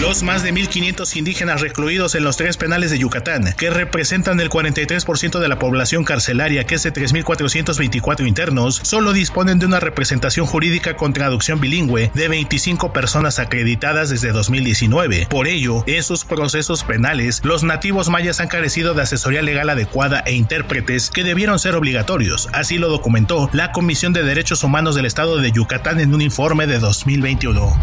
[0.00, 4.48] Los más de 1.500 indígenas recluidos en los tres penales de Yucatán, que representan el
[4.48, 10.46] 43% de la población carcelaria, que es de 3.424 internos, solo disponen de una representación
[10.46, 15.26] jurídica con traducción bilingüe de 25 personas acreditadas desde 2019.
[15.28, 20.20] Por ello, en sus procesos penales, los nativos mayas han carecido de asesoría legal adecuada
[20.20, 22.48] e intérpretes que debieron ser obligatorios.
[22.52, 26.68] Así lo documentó la Comisión de Derechos Humanos del Estado de Yucatán en un informe
[26.68, 27.76] de 2021.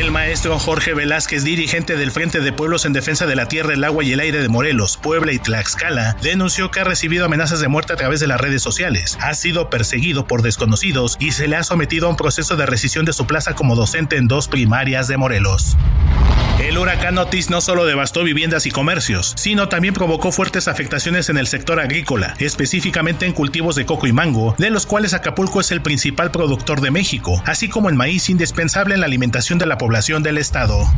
[0.00, 3.82] El maestro Jorge Velázquez, dirigente del Frente de Pueblos en Defensa de la Tierra, el
[3.82, 7.66] Agua y el Aire de Morelos, Puebla y Tlaxcala, denunció que ha recibido amenazas de
[7.66, 11.56] muerte a través de las redes sociales, ha sido perseguido por desconocidos y se le
[11.56, 15.08] ha sometido a un proceso de rescisión de su plaza como docente en dos primarias
[15.08, 15.76] de Morelos.
[16.64, 21.36] El huracán Otis no solo devastó viviendas y comercios, sino también provocó fuertes afectaciones en
[21.36, 25.70] el sector agrícola, específicamente en cultivos de coco y mango, de los cuales Acapulco es
[25.72, 29.76] el principal productor de México, así como el maíz indispensable en la alimentación de la
[29.76, 30.88] población del estado.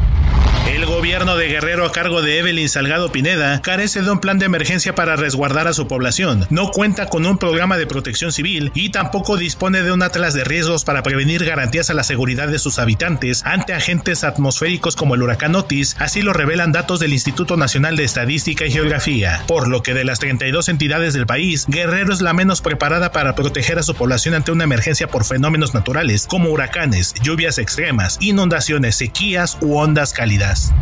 [0.72, 4.46] El gobierno de Guerrero a cargo de Evelyn Salgado Pineda carece de un plan de
[4.46, 8.90] emergencia para resguardar a su población, no cuenta con un programa de protección civil y
[8.90, 12.80] tampoco dispone de un atlas de riesgos para prevenir garantías a la seguridad de sus
[12.80, 15.54] habitantes ante agentes atmosféricos como el huracán
[15.98, 20.04] Así lo revelan datos del Instituto Nacional de Estadística y Geografía, por lo que de
[20.04, 24.34] las 32 entidades del país, Guerrero es la menos preparada para proteger a su población
[24.34, 30.74] ante una emergencia por fenómenos naturales como huracanes, lluvias extremas, inundaciones, sequías u ondas cálidas.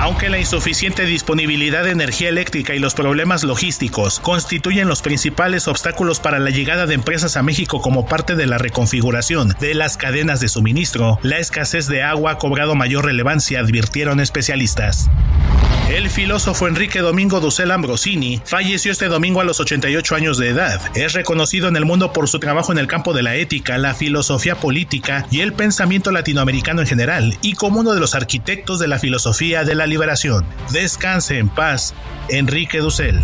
[0.00, 6.20] Aunque la insuficiente disponibilidad de energía eléctrica y los problemas logísticos constituyen los principales obstáculos
[6.20, 10.40] para la llegada de empresas a México como parte de la reconfiguración de las cadenas
[10.40, 13.62] de suministro, la escasez de agua ha cobrado mayor relevancia,
[14.02, 15.08] especialistas.
[15.88, 20.80] El filósofo Enrique Domingo Dussel Ambrosini falleció este domingo a los 88 años de edad.
[20.96, 23.94] Es reconocido en el mundo por su trabajo en el campo de la ética, la
[23.94, 28.88] filosofía política y el pensamiento latinoamericano en general, y como uno de los arquitectos de
[28.88, 30.44] la filosofía de la liberación.
[30.72, 31.94] Descanse en paz,
[32.28, 33.20] Enrique Dussel.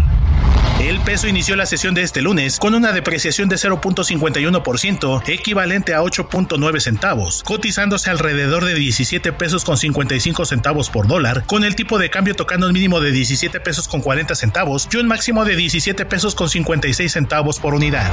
[0.81, 6.01] El peso inició la sesión de este lunes con una depreciación de 0.51%, equivalente a
[6.01, 11.99] 8.9 centavos, cotizándose alrededor de 17 pesos con 55 centavos por dólar, con el tipo
[11.99, 15.55] de cambio tocando un mínimo de 17 pesos con 40 centavos y un máximo de
[15.55, 18.11] 17 pesos con 56 centavos por unidad.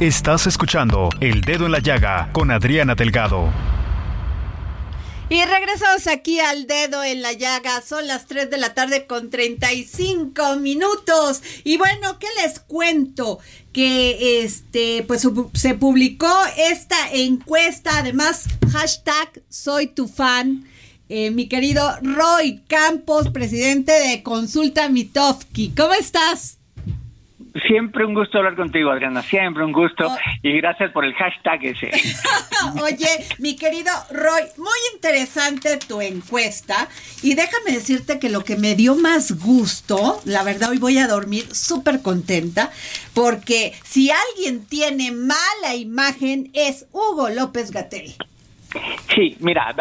[0.00, 3.52] Estás escuchando El Dedo en la Llaga con Adriana Delgado.
[5.32, 7.80] Y regresamos aquí al dedo en la llaga.
[7.80, 11.42] Son las 3 de la tarde con 35 minutos.
[11.64, 13.38] Y bueno, ¿qué les cuento?
[13.72, 17.96] Que este, pues se publicó esta encuesta.
[17.96, 20.68] Además, hashtag soy tu fan.
[21.08, 25.72] Eh, mi querido Roy Campos, presidente de Consulta Mitofsky.
[25.74, 26.58] ¿Cómo estás?
[27.66, 29.22] Siempre un gusto hablar contigo, Adriana.
[29.22, 30.06] Siempre un gusto.
[30.06, 30.18] Oh.
[30.42, 31.90] Y gracias por el hashtag ese.
[32.82, 36.88] Oye, mi querido Roy, muy interesante tu encuesta.
[37.22, 41.06] Y déjame decirte que lo que me dio más gusto, la verdad, hoy voy a
[41.06, 42.70] dormir súper contenta,
[43.14, 48.14] porque si alguien tiene mala imagen es Hugo López Gatel.
[49.14, 49.74] Sí, mira,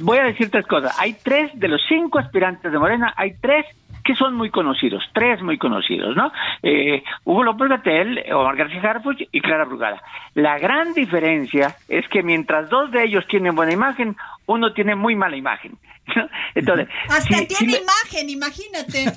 [0.00, 0.94] voy a decir tres cosas.
[0.98, 3.66] Hay tres de los cinco aspirantes de Morena, hay tres
[4.04, 6.32] que son muy conocidos, tres muy conocidos, ¿no?
[6.62, 10.02] Eh, Hugo López Gatel, Omar García Harfuch y Clara Brugada.
[10.34, 14.16] La gran diferencia es que mientras dos de ellos tienen buena imagen,
[14.48, 15.78] uno tiene muy mala imagen.
[16.54, 19.12] Entonces, hasta tiene imagen, imagínate.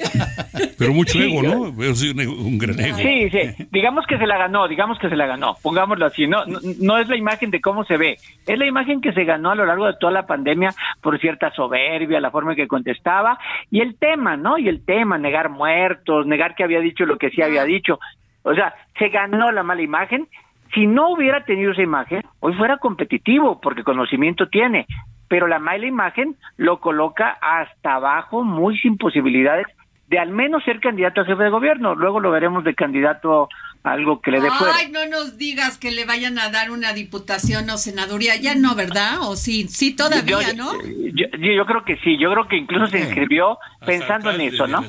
[0.77, 1.61] Pero mucho ego, ¿no?
[1.61, 2.97] Un gran ego.
[2.97, 3.67] Sí, sí.
[3.71, 5.55] Digamos que se la ganó, digamos que se la ganó.
[5.63, 6.27] Pongámoslo así.
[6.27, 6.43] No,
[6.81, 9.55] no, es la imagen de cómo se ve, es la imagen que se ganó a
[9.55, 13.39] lo largo de toda la pandemia por cierta soberbia, la forma en que contestaba
[13.69, 14.57] y el tema, ¿no?
[14.57, 17.99] Y el tema, negar muertos, negar que había dicho lo que sí había dicho.
[18.43, 20.27] O sea, se ganó la mala imagen
[20.73, 24.85] si no hubiera tenido esa imagen, hoy fuera competitivo, porque conocimiento tiene,
[25.31, 29.65] pero la mala imagen lo coloca hasta abajo, muy sin posibilidades
[30.09, 31.95] de al menos ser candidato a jefe de gobierno.
[31.95, 33.47] Luego lo veremos de candidato
[33.81, 34.75] a algo que le dé fuera.
[34.75, 38.35] Ay, no nos digas que le vayan a dar una diputación o senaduría.
[38.35, 39.19] Ya no, ¿verdad?
[39.21, 40.73] O sí, sí todavía, ¿no?
[41.13, 42.17] Yo, creo que sí.
[42.19, 44.81] Yo creo que incluso se inscribió pensando en eso, ¿no?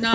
[0.00, 0.12] No.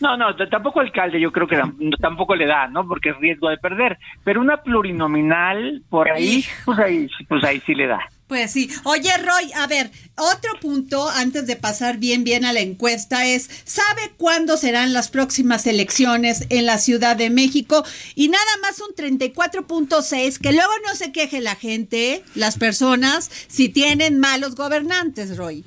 [0.00, 1.58] No, no, tampoco alcalde yo creo que
[1.98, 2.86] tampoco le da, ¿no?
[2.86, 3.98] Porque es riesgo de perder.
[4.22, 8.00] Pero una plurinominal por ahí, pues ahí, pues ahí sí le da.
[8.48, 8.68] Sí.
[8.84, 13.48] Oye, Roy, a ver, otro punto antes de pasar bien, bien a la encuesta es,
[13.64, 17.84] ¿sabe cuándo serán las próximas elecciones en la Ciudad de México?
[18.14, 23.68] Y nada más un 34.6, que luego no se queje la gente, las personas, si
[23.68, 25.64] tienen malos gobernantes, Roy.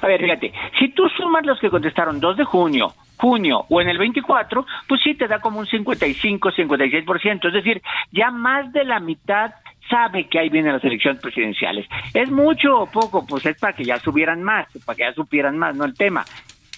[0.00, 3.88] A ver, fíjate, si tú sumas los que contestaron 2 de junio, junio o en
[3.88, 8.84] el 24, pues sí te da como un 55, 56%, es decir, ya más de
[8.84, 9.52] la mitad
[9.88, 11.86] sabe que ahí vienen las elecciones presidenciales.
[12.12, 13.26] ¿Es mucho o poco?
[13.26, 16.24] Pues es para que ya subieran más, para que ya supieran más, no el tema.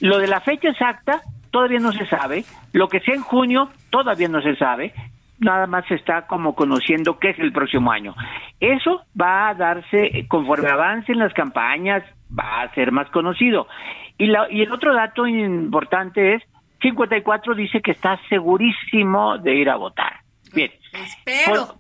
[0.00, 2.44] Lo de la fecha exacta todavía no se sabe.
[2.72, 4.92] Lo que sea en junio todavía no se sabe.
[5.38, 8.14] Nada más se está como conociendo qué es el próximo año.
[8.60, 12.02] Eso va a darse conforme avancen las campañas,
[12.36, 13.68] va a ser más conocido.
[14.18, 16.42] Y, la, y el otro dato importante es
[16.82, 20.20] 54 dice que está segurísimo de ir a votar.
[20.54, 20.70] Bien.
[20.92, 21.74] Espero.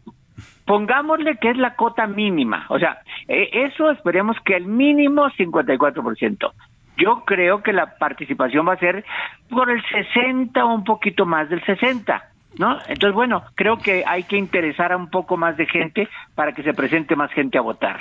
[0.66, 2.66] Pongámosle que es la cota mínima.
[2.68, 2.98] O sea,
[3.28, 6.52] eh, eso esperemos que el mínimo 54%.
[6.98, 9.04] Yo creo que la participación va a ser
[9.48, 12.30] por el 60 o un poquito más del 60.
[12.58, 12.78] ¿No?
[12.88, 16.62] Entonces, bueno, creo que hay que interesar a un poco más de gente para que
[16.62, 18.00] se presente más gente a votar.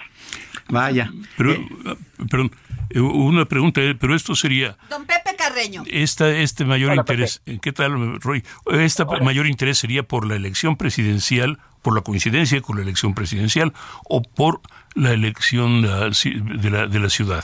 [0.70, 1.10] Vaya.
[1.36, 1.56] Pero,
[2.32, 2.52] perdón,
[2.90, 4.78] eh, una pregunta, eh, pero esto sería...
[4.90, 5.84] Don Pepe Carreño.
[5.88, 8.44] Esta, este mayor interés, ¿qué tal, Roy?
[8.72, 13.72] Este mayor interés sería por la elección presidencial, por la coincidencia con la elección presidencial
[14.10, 14.60] o por
[14.96, 17.44] la elección de la, de la ciudad.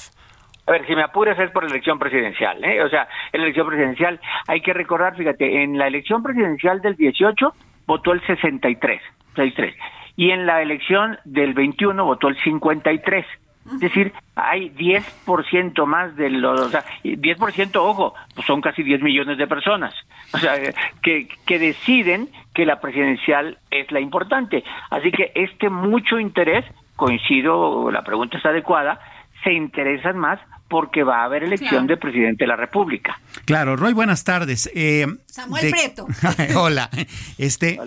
[0.66, 2.82] A ver, si me apuras es por la elección presidencial, ¿eh?
[2.82, 6.96] O sea, en la elección presidencial hay que recordar, fíjate, en la elección presidencial del
[6.96, 7.54] 18
[7.86, 9.00] votó el 63,
[9.36, 9.76] 63
[10.16, 13.26] y en la elección del 21 votó el 53.
[13.66, 19.02] Es decir, hay 10% más de los, o sea, 10%, ojo, pues son casi 10
[19.02, 19.94] millones de personas,
[20.34, 20.56] o sea,
[21.02, 24.64] que, que deciden que la presidencial es la importante.
[24.90, 29.00] Así que este mucho interés, coincido, la pregunta es adecuada,
[29.44, 30.40] se interesan más
[30.72, 33.20] porque va a haber elección de presidente de la República.
[33.44, 34.72] Claro, Roy, buenas tardes.
[34.74, 36.08] Eh, Samuel Preto.
[36.56, 36.90] Hola.
[37.38, 37.78] Este,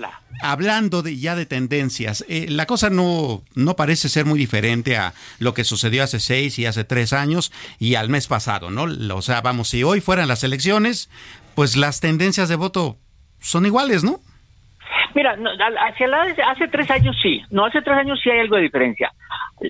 [0.43, 5.15] Hablando de, ya de tendencias, eh, la cosa no, no parece ser muy diferente a
[5.39, 8.83] lo que sucedió hace seis y hace tres años y al mes pasado, ¿no?
[9.17, 11.09] O sea, vamos, si hoy fueran las elecciones,
[11.55, 12.99] pues las tendencias de voto
[13.41, 14.19] son iguales, ¿no?
[15.15, 15.39] Mira,
[15.89, 19.11] hacia la, hace tres años sí, no, hace tres años sí hay algo de diferencia.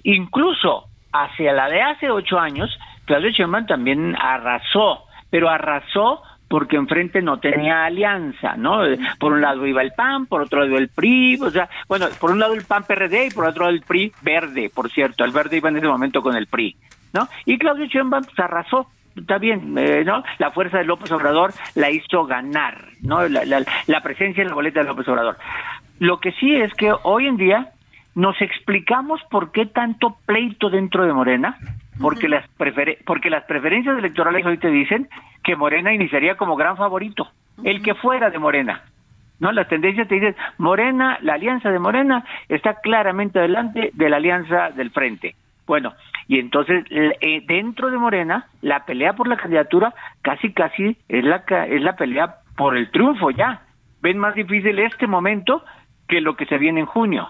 [0.03, 7.22] Incluso hacia la de hace ocho años, Claudio Sheinbaum también arrasó, pero arrasó porque enfrente
[7.22, 8.82] no tenía alianza, ¿no?
[9.18, 12.30] Por un lado iba el PAN, por otro lado el PRI, o sea, bueno, por
[12.30, 15.32] un lado el PAN PRD y por otro lado el PRI verde, por cierto, el
[15.32, 16.76] verde iba en ese momento con el PRI,
[17.12, 17.28] ¿no?
[17.44, 20.22] Y Claudio Sheinbaum pues, arrasó, está bien, eh, ¿no?
[20.38, 23.26] La fuerza de López Obrador la hizo ganar, ¿no?
[23.28, 25.36] La, la presencia en la boleta de López Obrador.
[25.98, 27.72] Lo que sí es que hoy en día
[28.14, 31.57] nos explicamos por qué tanto pleito dentro de Morena,
[32.01, 32.49] porque las
[33.05, 35.09] porque las preferencias electorales hoy te dicen
[35.42, 37.28] que Morena iniciaría como gran favorito,
[37.62, 38.82] el que fuera de Morena.
[39.40, 39.51] ¿No?
[39.51, 44.70] Las tendencias te dicen, Morena, la alianza de Morena está claramente delante de la alianza
[44.70, 45.34] del frente.
[45.66, 45.92] Bueno,
[46.28, 49.92] y entonces eh, dentro de Morena, la pelea por la candidatura
[50.22, 53.62] casi casi es la, es la pelea por el triunfo ya.
[54.01, 55.64] Ven más difícil este momento
[56.09, 57.28] que lo que se viene en junio.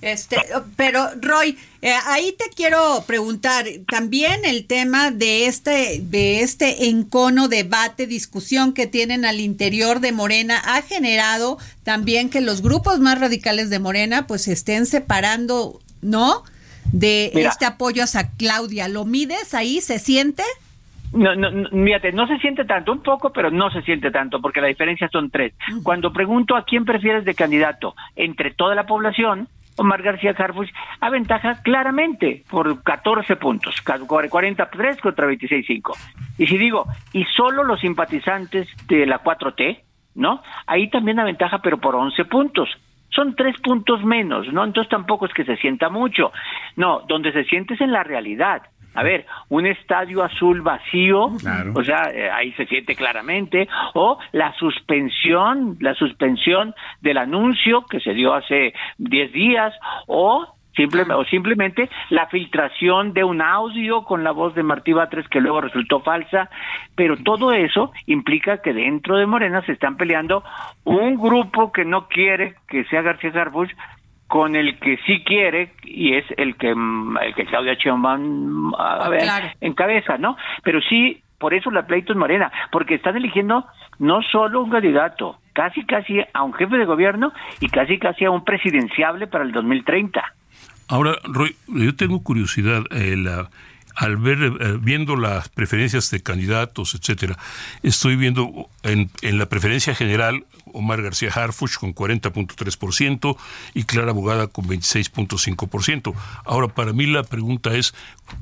[0.00, 0.36] Este,
[0.76, 7.46] pero Roy, eh, ahí te quiero preguntar también el tema de este de este encono
[7.46, 13.20] debate discusión que tienen al interior de Morena ha generado también que los grupos más
[13.20, 16.42] radicales de Morena pues se estén separando, ¿no?
[16.92, 18.88] De este apoyo a Claudia.
[18.88, 19.80] ¿Lo mides ahí?
[19.80, 20.42] ¿Se siente?
[21.12, 24.60] No, no, no, no se siente tanto, un poco, pero no se siente tanto, porque
[24.60, 25.54] la diferencia son tres.
[25.82, 29.48] Cuando pregunto a quién prefieres de candidato entre toda la población,
[29.78, 35.96] Omar García Harfuch aventaja claramente por 14 puntos, 43 contra 26.5.
[36.38, 39.80] Y si digo, y solo los simpatizantes de la 4T,
[40.16, 40.42] ¿no?
[40.66, 42.68] Ahí también aventaja, pero por 11 puntos.
[43.10, 44.64] Son tres puntos menos, ¿no?
[44.64, 46.32] Entonces tampoco es que se sienta mucho.
[46.76, 48.62] No, donde se siente es en la realidad.
[48.94, 51.30] A ver, un estadio azul vacío,
[51.74, 58.00] o sea, eh, ahí se siente claramente, o la suspensión, la suspensión del anuncio que
[58.00, 59.74] se dio hace 10 días,
[60.06, 65.26] o Simplemente, o simplemente la filtración de un audio con la voz de Martí Batres
[65.28, 66.50] que luego resultó falsa,
[66.94, 70.44] pero todo eso implica que dentro de Morena se están peleando
[70.84, 73.72] un grupo que no quiere que sea García Garbush
[74.28, 79.22] con el que sí quiere y es el que el que Claudia Sheinbaum a ver,
[79.60, 80.36] encabeza, ¿no?
[80.62, 83.64] Pero sí, por eso la pleito es morena, porque están eligiendo
[83.98, 88.30] no solo un candidato, casi casi a un jefe de gobierno y casi casi a
[88.30, 90.22] un presidenciable para el 2030.
[90.88, 93.48] Ahora, Roy, yo tengo curiosidad, eh, la,
[93.98, 97.36] al ver, eh, viendo las preferencias de candidatos, etcétera,
[97.82, 103.36] estoy viendo en, en la preferencia general Omar García Harfuch con 40.3%
[103.74, 106.14] y Clara Bogada con 26.5%.
[106.44, 107.92] Ahora, para mí la pregunta es,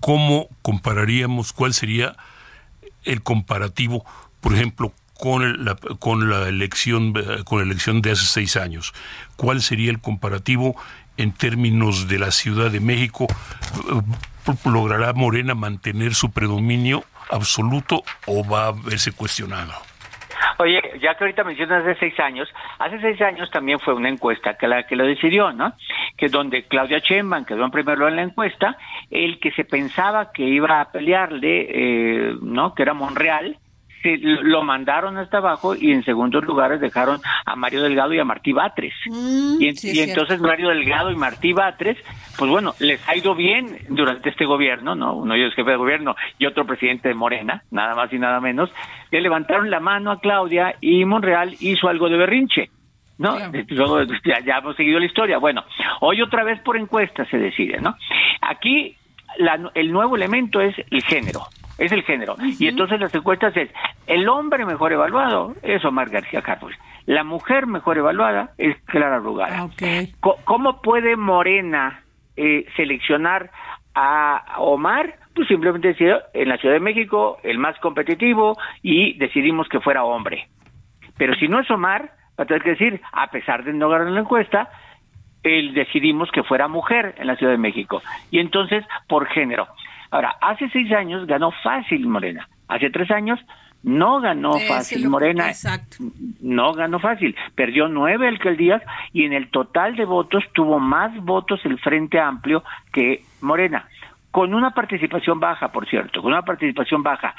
[0.01, 2.17] ¿cómo compararíamos, cuál sería
[3.05, 4.05] el comparativo,
[4.43, 7.15] por ejemplo, con la, con la elección
[7.47, 8.93] con la elección de hace seis años.
[9.37, 10.77] ¿Cuál sería el comparativo
[11.17, 13.27] en términos de la Ciudad de México?
[14.65, 19.73] ¿Logrará Morena mantener su predominio absoluto o va a verse cuestionado?
[20.59, 24.55] Oye, ya que ahorita mencionas hace seis años, hace seis años también fue una encuesta
[24.55, 25.73] que la que lo decidió, ¿no?
[26.17, 28.77] Que donde Claudia Sheinbaum quedó en primer lugar en la encuesta,
[29.11, 32.75] el que se pensaba que iba a pelearle, eh, ¿no?
[32.75, 33.59] Que era Monreal,
[34.03, 38.53] lo mandaron hasta abajo y en segundos lugares dejaron a Mario Delgado y a Martí
[38.53, 38.95] Batres.
[39.07, 41.97] Mm, y, entonces Mario Delgado y Martí Batres,
[42.39, 45.15] pues bueno, les ha ido bien durante este gobierno, ¿no?
[45.15, 48.41] Uno de ellos jefe de gobierno y otro presidente de Morena, nada más y nada
[48.41, 48.71] menos,
[49.11, 52.71] le levantaron la mano a Claudia y Monreal hizo algo de berrinche.
[53.19, 53.39] ¿no?
[53.39, 55.39] ya, ya, hemos seguido la historia.
[55.39, 55.65] Bueno,
[56.01, 57.97] hoy otra vez por encuesta se decide, ¿no?
[58.43, 58.95] Aquí
[59.75, 61.41] el nuevo elemento es el género
[61.79, 62.37] es el género.
[62.59, 63.71] Y entonces las encuestas es,
[64.07, 66.73] el hombre mejor evaluado es Omar García Carlos.
[67.07, 69.65] La mujer mejor evaluada es Clara Rugada.
[69.65, 70.13] Okay.
[70.21, 72.03] ¿Cómo puede Morena
[72.37, 73.51] eh, seleccionar
[73.95, 75.17] a Omar?
[75.35, 80.05] Pues simplemente decir, en la Ciudad de México, el más competitivo, y decidimos que fuera
[80.05, 80.49] hombre.
[81.19, 84.09] Pero si no es Omar, va a tener que decir, a pesar de no ganar
[84.09, 84.71] la encuesta,
[85.43, 88.03] el decidimos que fuera mujer en la Ciudad de México.
[88.31, 89.69] Y entonces, por género.
[90.11, 92.49] Ahora, hace seis años ganó fácil Morena.
[92.69, 93.39] Hace tres años
[93.83, 95.49] no ganó fácil Morena.
[95.49, 95.99] Exacto.
[96.41, 97.37] No ganó fácil.
[97.55, 98.83] Perdió nueve alcaldías
[99.13, 103.89] y en el total de votos tuvo más votos el Frente Amplio que Morena.
[104.31, 107.35] Con una participación baja, por cierto, con una participación baja.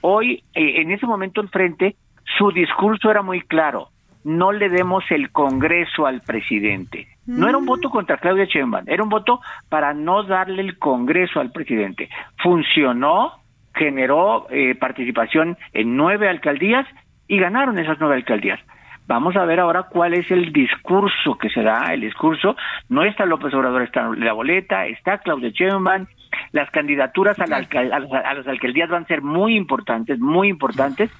[0.00, 1.96] Hoy, eh, en ese momento, el Frente,
[2.38, 3.88] su discurso era muy claro.
[4.28, 7.66] No le demos el Congreso al presidente no era un mm.
[7.66, 12.08] voto contra Claudia Sheinbaum, era un voto para no darle el Congreso al presidente.
[12.42, 13.34] Funcionó,
[13.74, 16.86] generó eh, participación en nueve alcaldías
[17.28, 18.58] y ganaron esas nueve alcaldías.
[19.06, 21.92] Vamos a ver ahora cuál es el discurso que se da.
[21.92, 22.56] El discurso
[22.88, 26.06] no está López Obrador, está la boleta, está Claudia Sheinbaum.
[26.52, 31.10] Las candidaturas a, la a, las alcaldías van a ser muy importantes, muy importantes.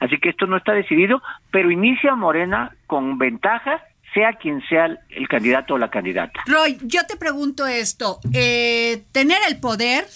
[0.00, 1.20] Así que esto no está decidido,
[1.50, 3.82] pero inicia Morena con ventajas
[4.14, 6.40] sea quien sea el candidato o la candidata.
[6.46, 10.06] Roy, yo te pregunto esto, eh, tener el poder,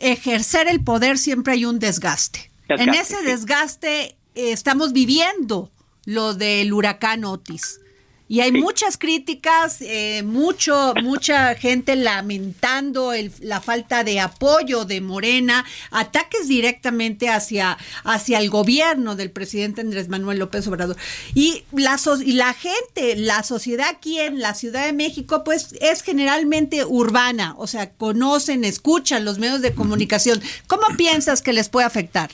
[0.00, 2.50] ejercer el poder, siempre hay un desgaste.
[2.68, 5.70] en ese desgaste eh, estamos viviendo
[6.04, 7.80] lo del huracán Otis.
[8.28, 15.64] Y hay muchas críticas, eh, mucho, mucha gente lamentando la falta de apoyo de Morena,
[15.90, 20.96] ataques directamente hacia, hacia el gobierno del presidente Andrés Manuel López Obrador.
[21.34, 26.02] Y la, y la gente, la sociedad aquí en la Ciudad de México, pues es
[26.02, 30.42] generalmente urbana, o sea, conocen, escuchan los medios de comunicación.
[30.66, 32.30] ¿Cómo piensas que les puede afectar?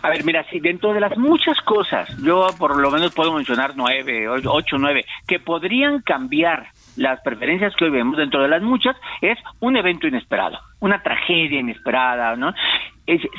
[0.00, 3.72] A ver, mira, si dentro de las muchas cosas, yo por lo menos puedo mencionar
[3.76, 8.96] nueve, ocho, nueve, que podrían cambiar las preferencias que hoy vemos dentro de las muchas,
[9.20, 12.52] es un evento inesperado, una tragedia inesperada, ¿no?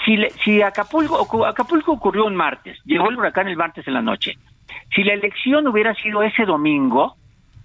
[0.05, 4.37] si, si Acapulco, Acapulco ocurrió un martes, llegó el huracán el martes en la noche,
[4.93, 7.15] si la elección hubiera sido ese domingo,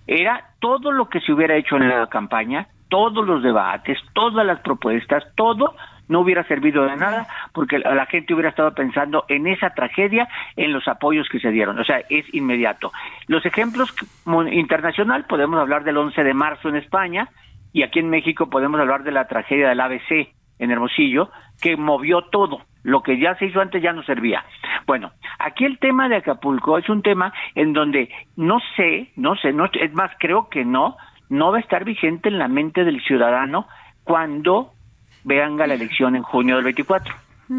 [0.07, 4.61] era todo lo que se hubiera hecho en la campaña, todos los debates, todas las
[4.61, 5.75] propuestas, todo
[6.09, 10.73] no hubiera servido de nada porque la gente hubiera estado pensando en esa tragedia, en
[10.73, 11.79] los apoyos que se dieron.
[11.79, 12.93] O sea, es inmediato.
[13.27, 13.95] Los ejemplos
[14.51, 17.29] internacional, podemos hablar del 11 de marzo en España
[17.73, 20.29] y aquí en México podemos hablar de la tragedia del ABC
[20.59, 21.31] en Hermosillo,
[21.61, 22.63] que movió todo.
[22.83, 24.45] Lo que ya se hizo antes ya no servía.
[24.87, 29.53] Bueno, aquí el tema de Acapulco es un tema en donde no sé, no sé,
[29.53, 30.97] no, es más, creo que no,
[31.29, 33.67] no va a estar vigente en la mente del ciudadano
[34.05, 34.73] cuando
[35.25, 37.15] vean la elección en junio del 24.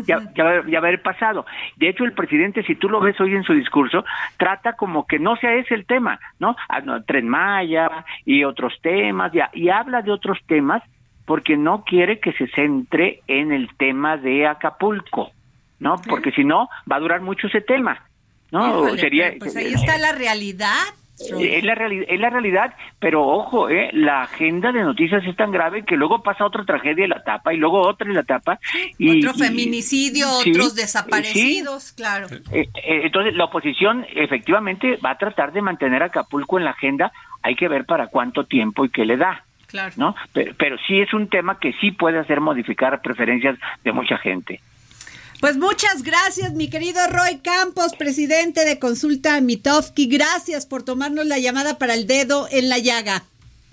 [0.06, 1.46] Ya, ya, va a haber pasado.
[1.76, 4.06] De hecho, el presidente, si tú lo ves hoy en su discurso,
[4.38, 6.56] trata como que no sea ese el tema, ¿no?
[6.70, 10.84] Ah, Tren Maya y otros temas, ya, y habla de otros temas
[11.26, 15.32] porque no quiere que se centre en el tema de Acapulco,
[15.80, 15.96] ¿no?
[16.08, 18.04] Porque si no, va a durar mucho ese tema,
[18.52, 18.96] ¿no?
[18.96, 20.86] Sería, pues ahí está la realidad.
[21.20, 25.84] Es la, es la realidad, pero ojo, eh, la agenda de noticias es tan grave
[25.84, 28.60] que luego pasa otra tragedia en la tapa y luego otra en la tapa.
[28.98, 32.28] y, otro feminicidio, otros desaparecidos, claro.
[32.52, 36.72] Eh, eh, entonces, la oposición efectivamente va a tratar de mantener a Acapulco en la
[36.72, 37.12] agenda.
[37.44, 39.44] Hay que ver para cuánto tiempo y qué le da.
[39.68, 39.94] Claro.
[39.98, 40.16] ¿no?
[40.34, 44.62] Pero, pero sí es un tema que sí puede hacer modificar preferencias de mucha gente.
[45.40, 50.08] Pues muchas gracias, mi querido Roy Campos, presidente de Consulta Mitofsky.
[50.08, 53.24] Gracias por tomarnos la llamada para el dedo en la llaga.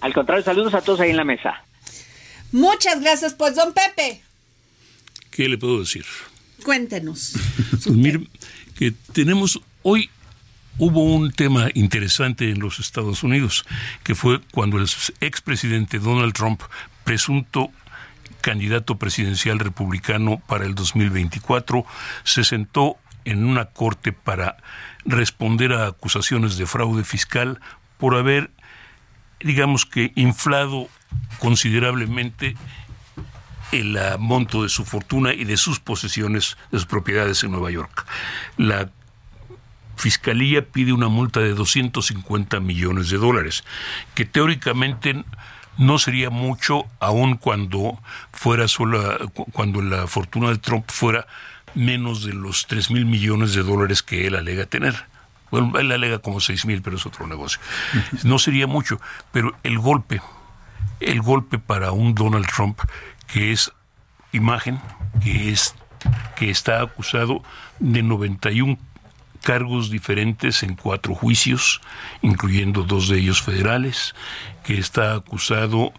[0.00, 1.64] Al contrario, saludos a todos ahí en la mesa.
[2.52, 4.22] Muchas gracias, pues, don Pepe.
[5.32, 6.04] ¿Qué le puedo decir?
[6.64, 7.32] Cuéntenos.
[7.84, 8.18] Pues
[8.76, 10.10] que tenemos hoy
[10.78, 13.64] hubo un tema interesante en los Estados Unidos,
[14.04, 14.88] que fue cuando el
[15.20, 16.62] expresidente Donald Trump,
[17.04, 17.70] presunto
[18.40, 21.84] candidato presidencial republicano para el 2024,
[22.24, 24.56] se sentó en una corte para
[25.04, 27.60] responder a acusaciones de fraude fiscal
[27.98, 28.50] por haber,
[29.40, 30.88] digamos que, inflado
[31.38, 32.56] considerablemente
[33.72, 38.06] el monto de su fortuna y de sus posesiones, de sus propiedades en Nueva York.
[38.56, 38.90] La
[39.96, 43.64] Fiscalía pide una multa de 250 millones de dólares,
[44.14, 45.24] que teóricamente
[45.78, 47.98] no sería mucho aun cuando
[48.32, 49.18] fuera sola,
[49.52, 51.26] cuando la fortuna de Trump fuera
[51.74, 54.94] menos de los 3 mil millones de dólares que él alega tener.
[55.50, 57.60] Bueno, él alega como 6 mil, pero es otro negocio.
[58.24, 59.00] No sería mucho,
[59.32, 60.20] pero el golpe,
[61.00, 62.80] el golpe para un Donald Trump
[63.26, 63.72] que es
[64.32, 64.80] imagen,
[65.22, 65.74] que es
[66.36, 67.42] que está acusado
[67.78, 68.78] de 91
[69.46, 71.80] cargos diferentes en cuatro juicios,
[72.20, 74.16] incluyendo dos de ellos federales,
[74.64, 75.92] que está acusado,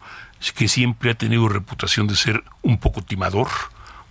[0.54, 3.48] que siempre ha tenido reputación de ser un poco timador,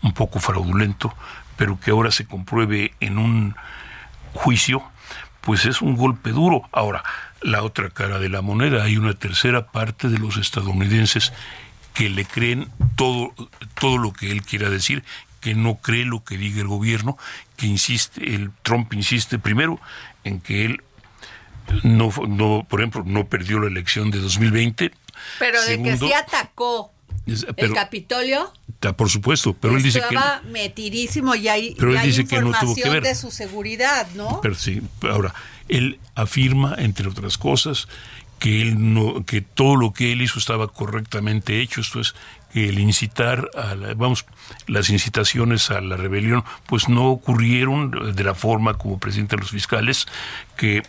[0.00, 1.14] un poco fraudulento,
[1.58, 3.54] pero que ahora se compruebe en un
[4.32, 4.82] juicio,
[5.42, 6.62] pues es un golpe duro.
[6.72, 7.04] Ahora,
[7.42, 11.34] la otra cara de la moneda, hay una tercera parte de los estadounidenses
[11.92, 13.34] que le creen todo,
[13.78, 15.04] todo lo que él quiera decir
[15.46, 17.16] que no cree lo que diga el gobierno,
[17.56, 19.80] que insiste, el Trump insiste primero
[20.24, 20.82] en que él
[21.84, 24.90] no, no por ejemplo, no perdió la elección de 2020.
[25.38, 26.92] Pero de que sí atacó
[27.26, 28.52] el Capitolio.
[28.96, 32.40] Por supuesto, pero él dice que estaba metidísimo y hay, pero él hay dice que
[32.40, 33.04] no tuvo que ver.
[33.04, 34.40] de su seguridad, ¿no?
[34.42, 35.32] Pero sí, ahora
[35.68, 37.86] él afirma entre otras cosas
[38.38, 42.14] que él no que todo lo que él hizo estaba correctamente hecho, esto es
[42.54, 44.24] el incitar a vamos
[44.66, 50.06] las incitaciones a la rebelión pues no ocurrieron de la forma como presentan los fiscales
[50.56, 50.82] que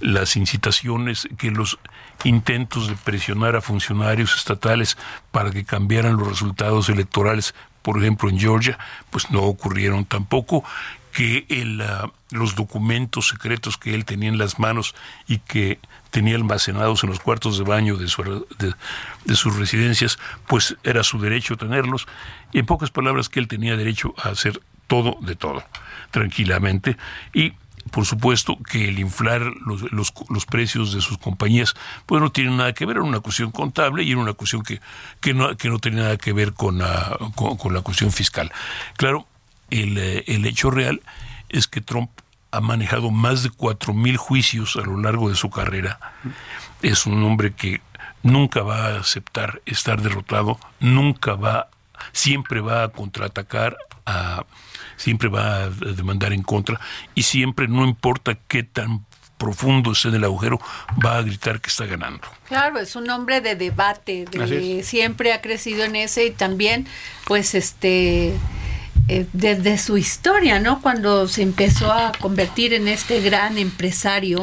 [0.00, 1.78] las incitaciones que los
[2.24, 4.96] intentos de presionar a funcionarios estatales
[5.30, 8.78] para que cambiaran los resultados electorales por ejemplo en Georgia
[9.10, 10.64] pues no ocurrieron tampoco
[11.12, 14.94] que el, ah, los documentos secretos que él tenía en las manos
[15.28, 15.78] y que
[16.10, 21.18] tenía almacenados en los cuartos de baño de, su, de, sus residencias, pues era su
[21.18, 22.06] derecho tenerlos.
[22.52, 25.64] Y en pocas palabras que él tenía derecho a hacer todo de todo,
[26.10, 26.96] tranquilamente.
[27.32, 27.52] Y
[27.90, 31.74] por supuesto que el inflar los, precios de sus compañías,
[32.06, 34.80] pues no tiene nada que ver, era una cuestión contable y era una cuestión que,
[35.20, 36.80] que, no, tenía nada que ver con,
[37.34, 38.52] con, la cuestión fiscal.
[38.96, 39.26] Claro,
[39.72, 41.00] el, eh, el hecho real
[41.48, 42.10] es que Trump
[42.50, 45.98] ha manejado más de cuatro mil juicios a lo largo de su carrera.
[46.82, 47.80] Es un hombre que
[48.22, 51.70] nunca va a aceptar estar derrotado, nunca va,
[52.12, 54.44] siempre va a contraatacar, a,
[54.96, 56.78] siempre va a demandar en contra
[57.14, 59.04] y siempre, no importa qué tan
[59.38, 60.60] profundo esté en el agujero,
[61.04, 62.28] va a gritar que está ganando.
[62.46, 66.86] Claro, es un hombre de debate, de, siempre ha crecido en ese y también,
[67.24, 68.34] pues, este
[69.12, 70.80] eh, desde su historia, ¿no?
[70.80, 74.42] Cuando se empezó a convertir en este gran empresario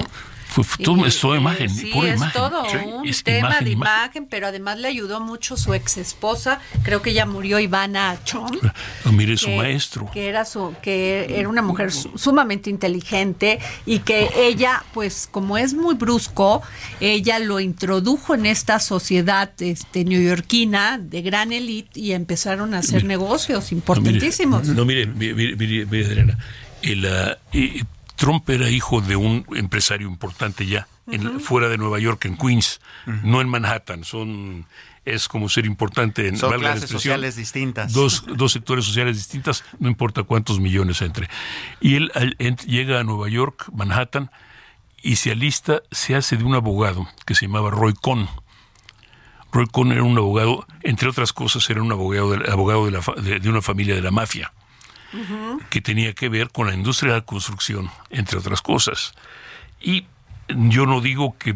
[0.49, 2.33] fue, todo, es toda imagen, sí, pura es imagen.
[2.33, 7.11] todo un tema de imagen, pero además le ayudó mucho su ex esposa, creo que
[7.11, 8.49] ella murió Ivana Chom.
[9.05, 10.09] Ah, mire su maestro.
[10.11, 15.75] Que era su que era una mujer sumamente inteligente y que ella pues como es
[15.75, 16.63] muy brusco,
[16.99, 23.03] ella lo introdujo en esta sociedad este neoyorquina de gran élite y empezaron a hacer
[23.03, 24.67] negocios importantísimos.
[24.67, 26.37] No, mire, mire, mire, Adriana,
[26.81, 32.25] el, uh, Trump era hijo de un empresario importante ya, en, fuera de Nueva York,
[32.25, 32.81] en Queens,
[33.23, 34.03] no en Manhattan.
[34.03, 34.65] Son
[35.05, 37.93] es como ser importante en Son clases sociales distintas.
[37.93, 41.29] Dos, dos sectores sociales distintas, no importa cuántos millones entre.
[41.79, 42.11] Y él,
[42.67, 44.29] llega a Nueva York, Manhattan,
[45.01, 48.27] y se alista, se hace de un abogado que se llamaba Roy Cohn.
[49.53, 53.39] Roy Cohn era un abogado, entre otras cosas, era un abogado de, abogado de, la,
[53.39, 54.51] de una familia de la mafia
[55.69, 59.13] que tenía que ver con la industria de la construcción, entre otras cosas.
[59.81, 60.05] Y
[60.49, 61.53] yo no digo que,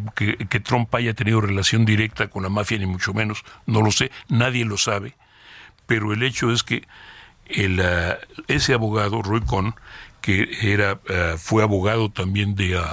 [0.60, 4.66] Trump haya tenido relación directa con la mafia, ni mucho menos, no lo sé, nadie
[4.66, 5.16] lo sabe,
[5.88, 6.88] pero el hecho es que
[7.48, 9.76] el, ah, ese abogado, Roy Cohn,
[10.22, 12.84] que era, ah, fue abogado también de, uh,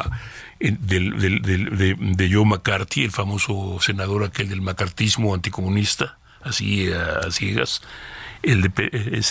[0.61, 7.83] de, Joe McCarthy, el famoso senador aquel del macartismo anticomunista, así a ciegas,
[8.43, 9.23] el de,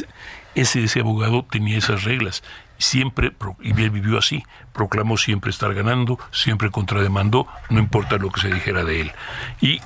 [0.59, 2.43] ese, ese abogado tenía esas reglas.
[2.77, 4.43] Siempre, y él vivió así,
[4.73, 9.11] proclamó siempre estar ganando, siempre contrademandó, no importa lo que se dijera de él.
[9.59, 9.81] Y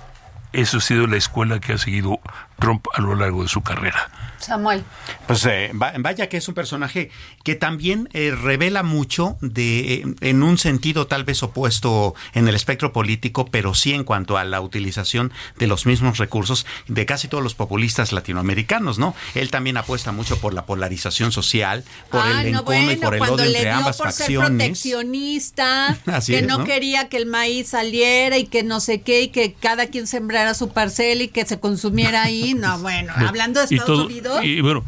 [0.52, 2.20] eso ha sido la escuela que ha seguido
[2.64, 4.10] Trump a lo largo de su carrera.
[4.40, 4.84] Samuel.
[5.28, 7.10] Pues eh, vaya que es un personaje
[7.44, 12.56] que también eh, revela mucho de eh, en un sentido tal vez opuesto en el
[12.56, 17.28] espectro político, pero sí en cuanto a la utilización de los mismos recursos de casi
[17.28, 19.16] todos los populistas latinoamericanos, ¿no?
[19.34, 23.46] Él también apuesta mucho por la polarización social, por el encono y por el odio
[23.46, 24.38] entre ambas por facciones.
[24.38, 29.28] Ser proteccionista, que no, quería que el maíz saliera y que no sé qué y
[29.30, 32.53] que cada quien sembrara su parcela y que se consumiera ahí.
[32.54, 34.84] No, bueno, hablando de Estados Unidos y bueno,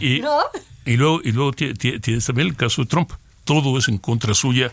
[0.00, 0.18] y,
[0.96, 3.12] luego, y luego tienes también el caso de Trump.
[3.44, 4.72] Todo es en contra suya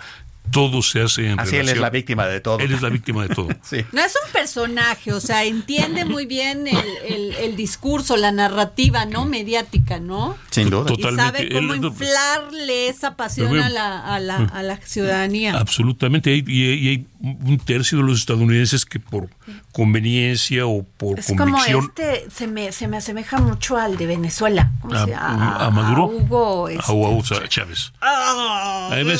[0.49, 2.59] todo se hace en Así él es la víctima de todo.
[2.59, 3.47] Él es la víctima de todo.
[3.91, 9.25] No es un personaje, o sea, entiende muy bien el, discurso, la narrativa, ¿no?
[9.25, 10.37] Mediática, ¿no?
[10.49, 10.85] Sin duda.
[10.85, 11.45] Totalmente.
[11.45, 15.57] Y sabe cómo inflarle esa pasión a la, a, la, a la ciudadanía.
[15.57, 16.33] Absolutamente.
[16.35, 19.29] Y, hay un tercio de los estadounidenses que por
[19.71, 21.87] conveniencia o por es convicción...
[21.87, 24.71] Como este se me, se me asemeja mucho al de Venezuela.
[24.83, 26.03] a, Maduro.
[26.03, 26.67] A Hugo.
[26.67, 27.93] A Hugo Chávez.
[28.01, 29.13] Ah, a mí me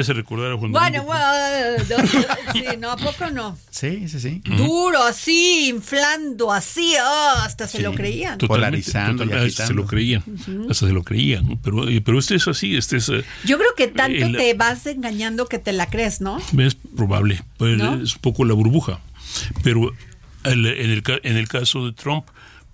[0.00, 1.22] hace, recordar a Juan Bueno, bueno,
[2.52, 3.58] sí, no, ¿a poco no?
[3.70, 4.42] Sí, sí, sí.
[4.44, 8.38] Duro, así, inflando, así, oh, hasta se lo creían.
[8.38, 10.22] Polarizando hasta se lo creían,
[10.70, 13.10] hasta se lo creían, pero, pero este es así, este es...
[13.44, 16.38] Yo creo que tanto te vas engañando que te la crees, ¿no?
[16.58, 19.00] Es probable, pues, es un poco la burbuja,
[19.62, 19.92] pero
[20.44, 22.26] en el, en el caso de Trump,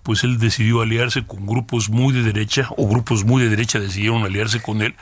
[0.03, 4.23] pues él decidió aliarse con grupos muy de derecha, o grupos muy de derecha decidieron
[4.23, 4.95] aliarse con él,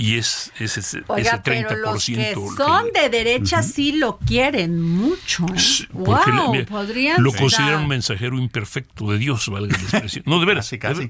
[0.00, 1.42] y es, ese, ese 30%.
[1.42, 5.44] Pero los que son de derecha sí lo quieren mucho.
[5.46, 5.88] ¿eh?
[5.92, 10.22] Wow, podrían Lo consideran un mensajero imperfecto de Dios, valga la expresión.
[10.24, 10.70] No, de veras.
[10.78, 11.08] casi,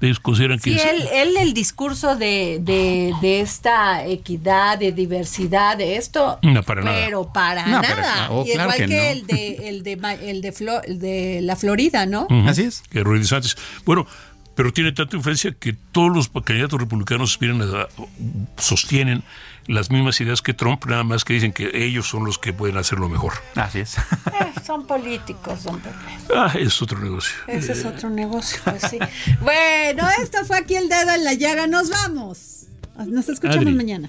[0.00, 0.80] ellos consideran que sí,
[1.12, 6.38] él, el discurso de, de, de, esta equidad, de diversidad, de esto.
[6.42, 8.28] No, para pero para nada.
[8.30, 9.92] Oh, igual que, el, de, el, de,
[10.30, 12.28] el, de el de la Florida, ¿no?
[12.46, 12.82] Así es.
[12.90, 13.56] Que Ruiz Sánchez.
[13.84, 14.06] Bueno,
[14.54, 17.38] pero tiene tanta influencia que todos los candidatos republicanos
[18.56, 19.22] sostienen
[19.66, 22.76] las mismas ideas que Trump, nada más que dicen que ellos son los que pueden
[22.76, 23.34] hacerlo mejor.
[23.54, 23.96] Así es.
[24.32, 25.94] Eh, son políticos, don Pepe.
[26.34, 27.34] Ah, es otro negocio.
[27.46, 28.98] Ese es otro negocio, pues sí.
[29.40, 31.66] bueno, esto fue aquí el dedo en la llaga.
[31.66, 32.66] Nos vamos.
[33.06, 34.08] Nos escuchamos mañana.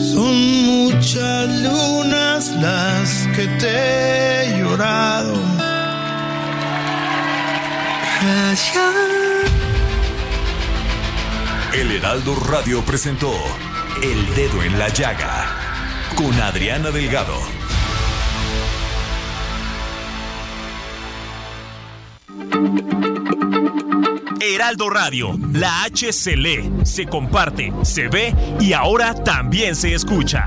[0.00, 5.71] Son muchas lunas las que te he llorado
[11.74, 13.32] el Heraldo Radio presentó
[14.02, 15.46] El Dedo en la Llaga
[16.14, 17.36] con Adriana Delgado.
[24.40, 30.46] Heraldo Radio, la H se lee, se comparte, se ve y ahora también se escucha.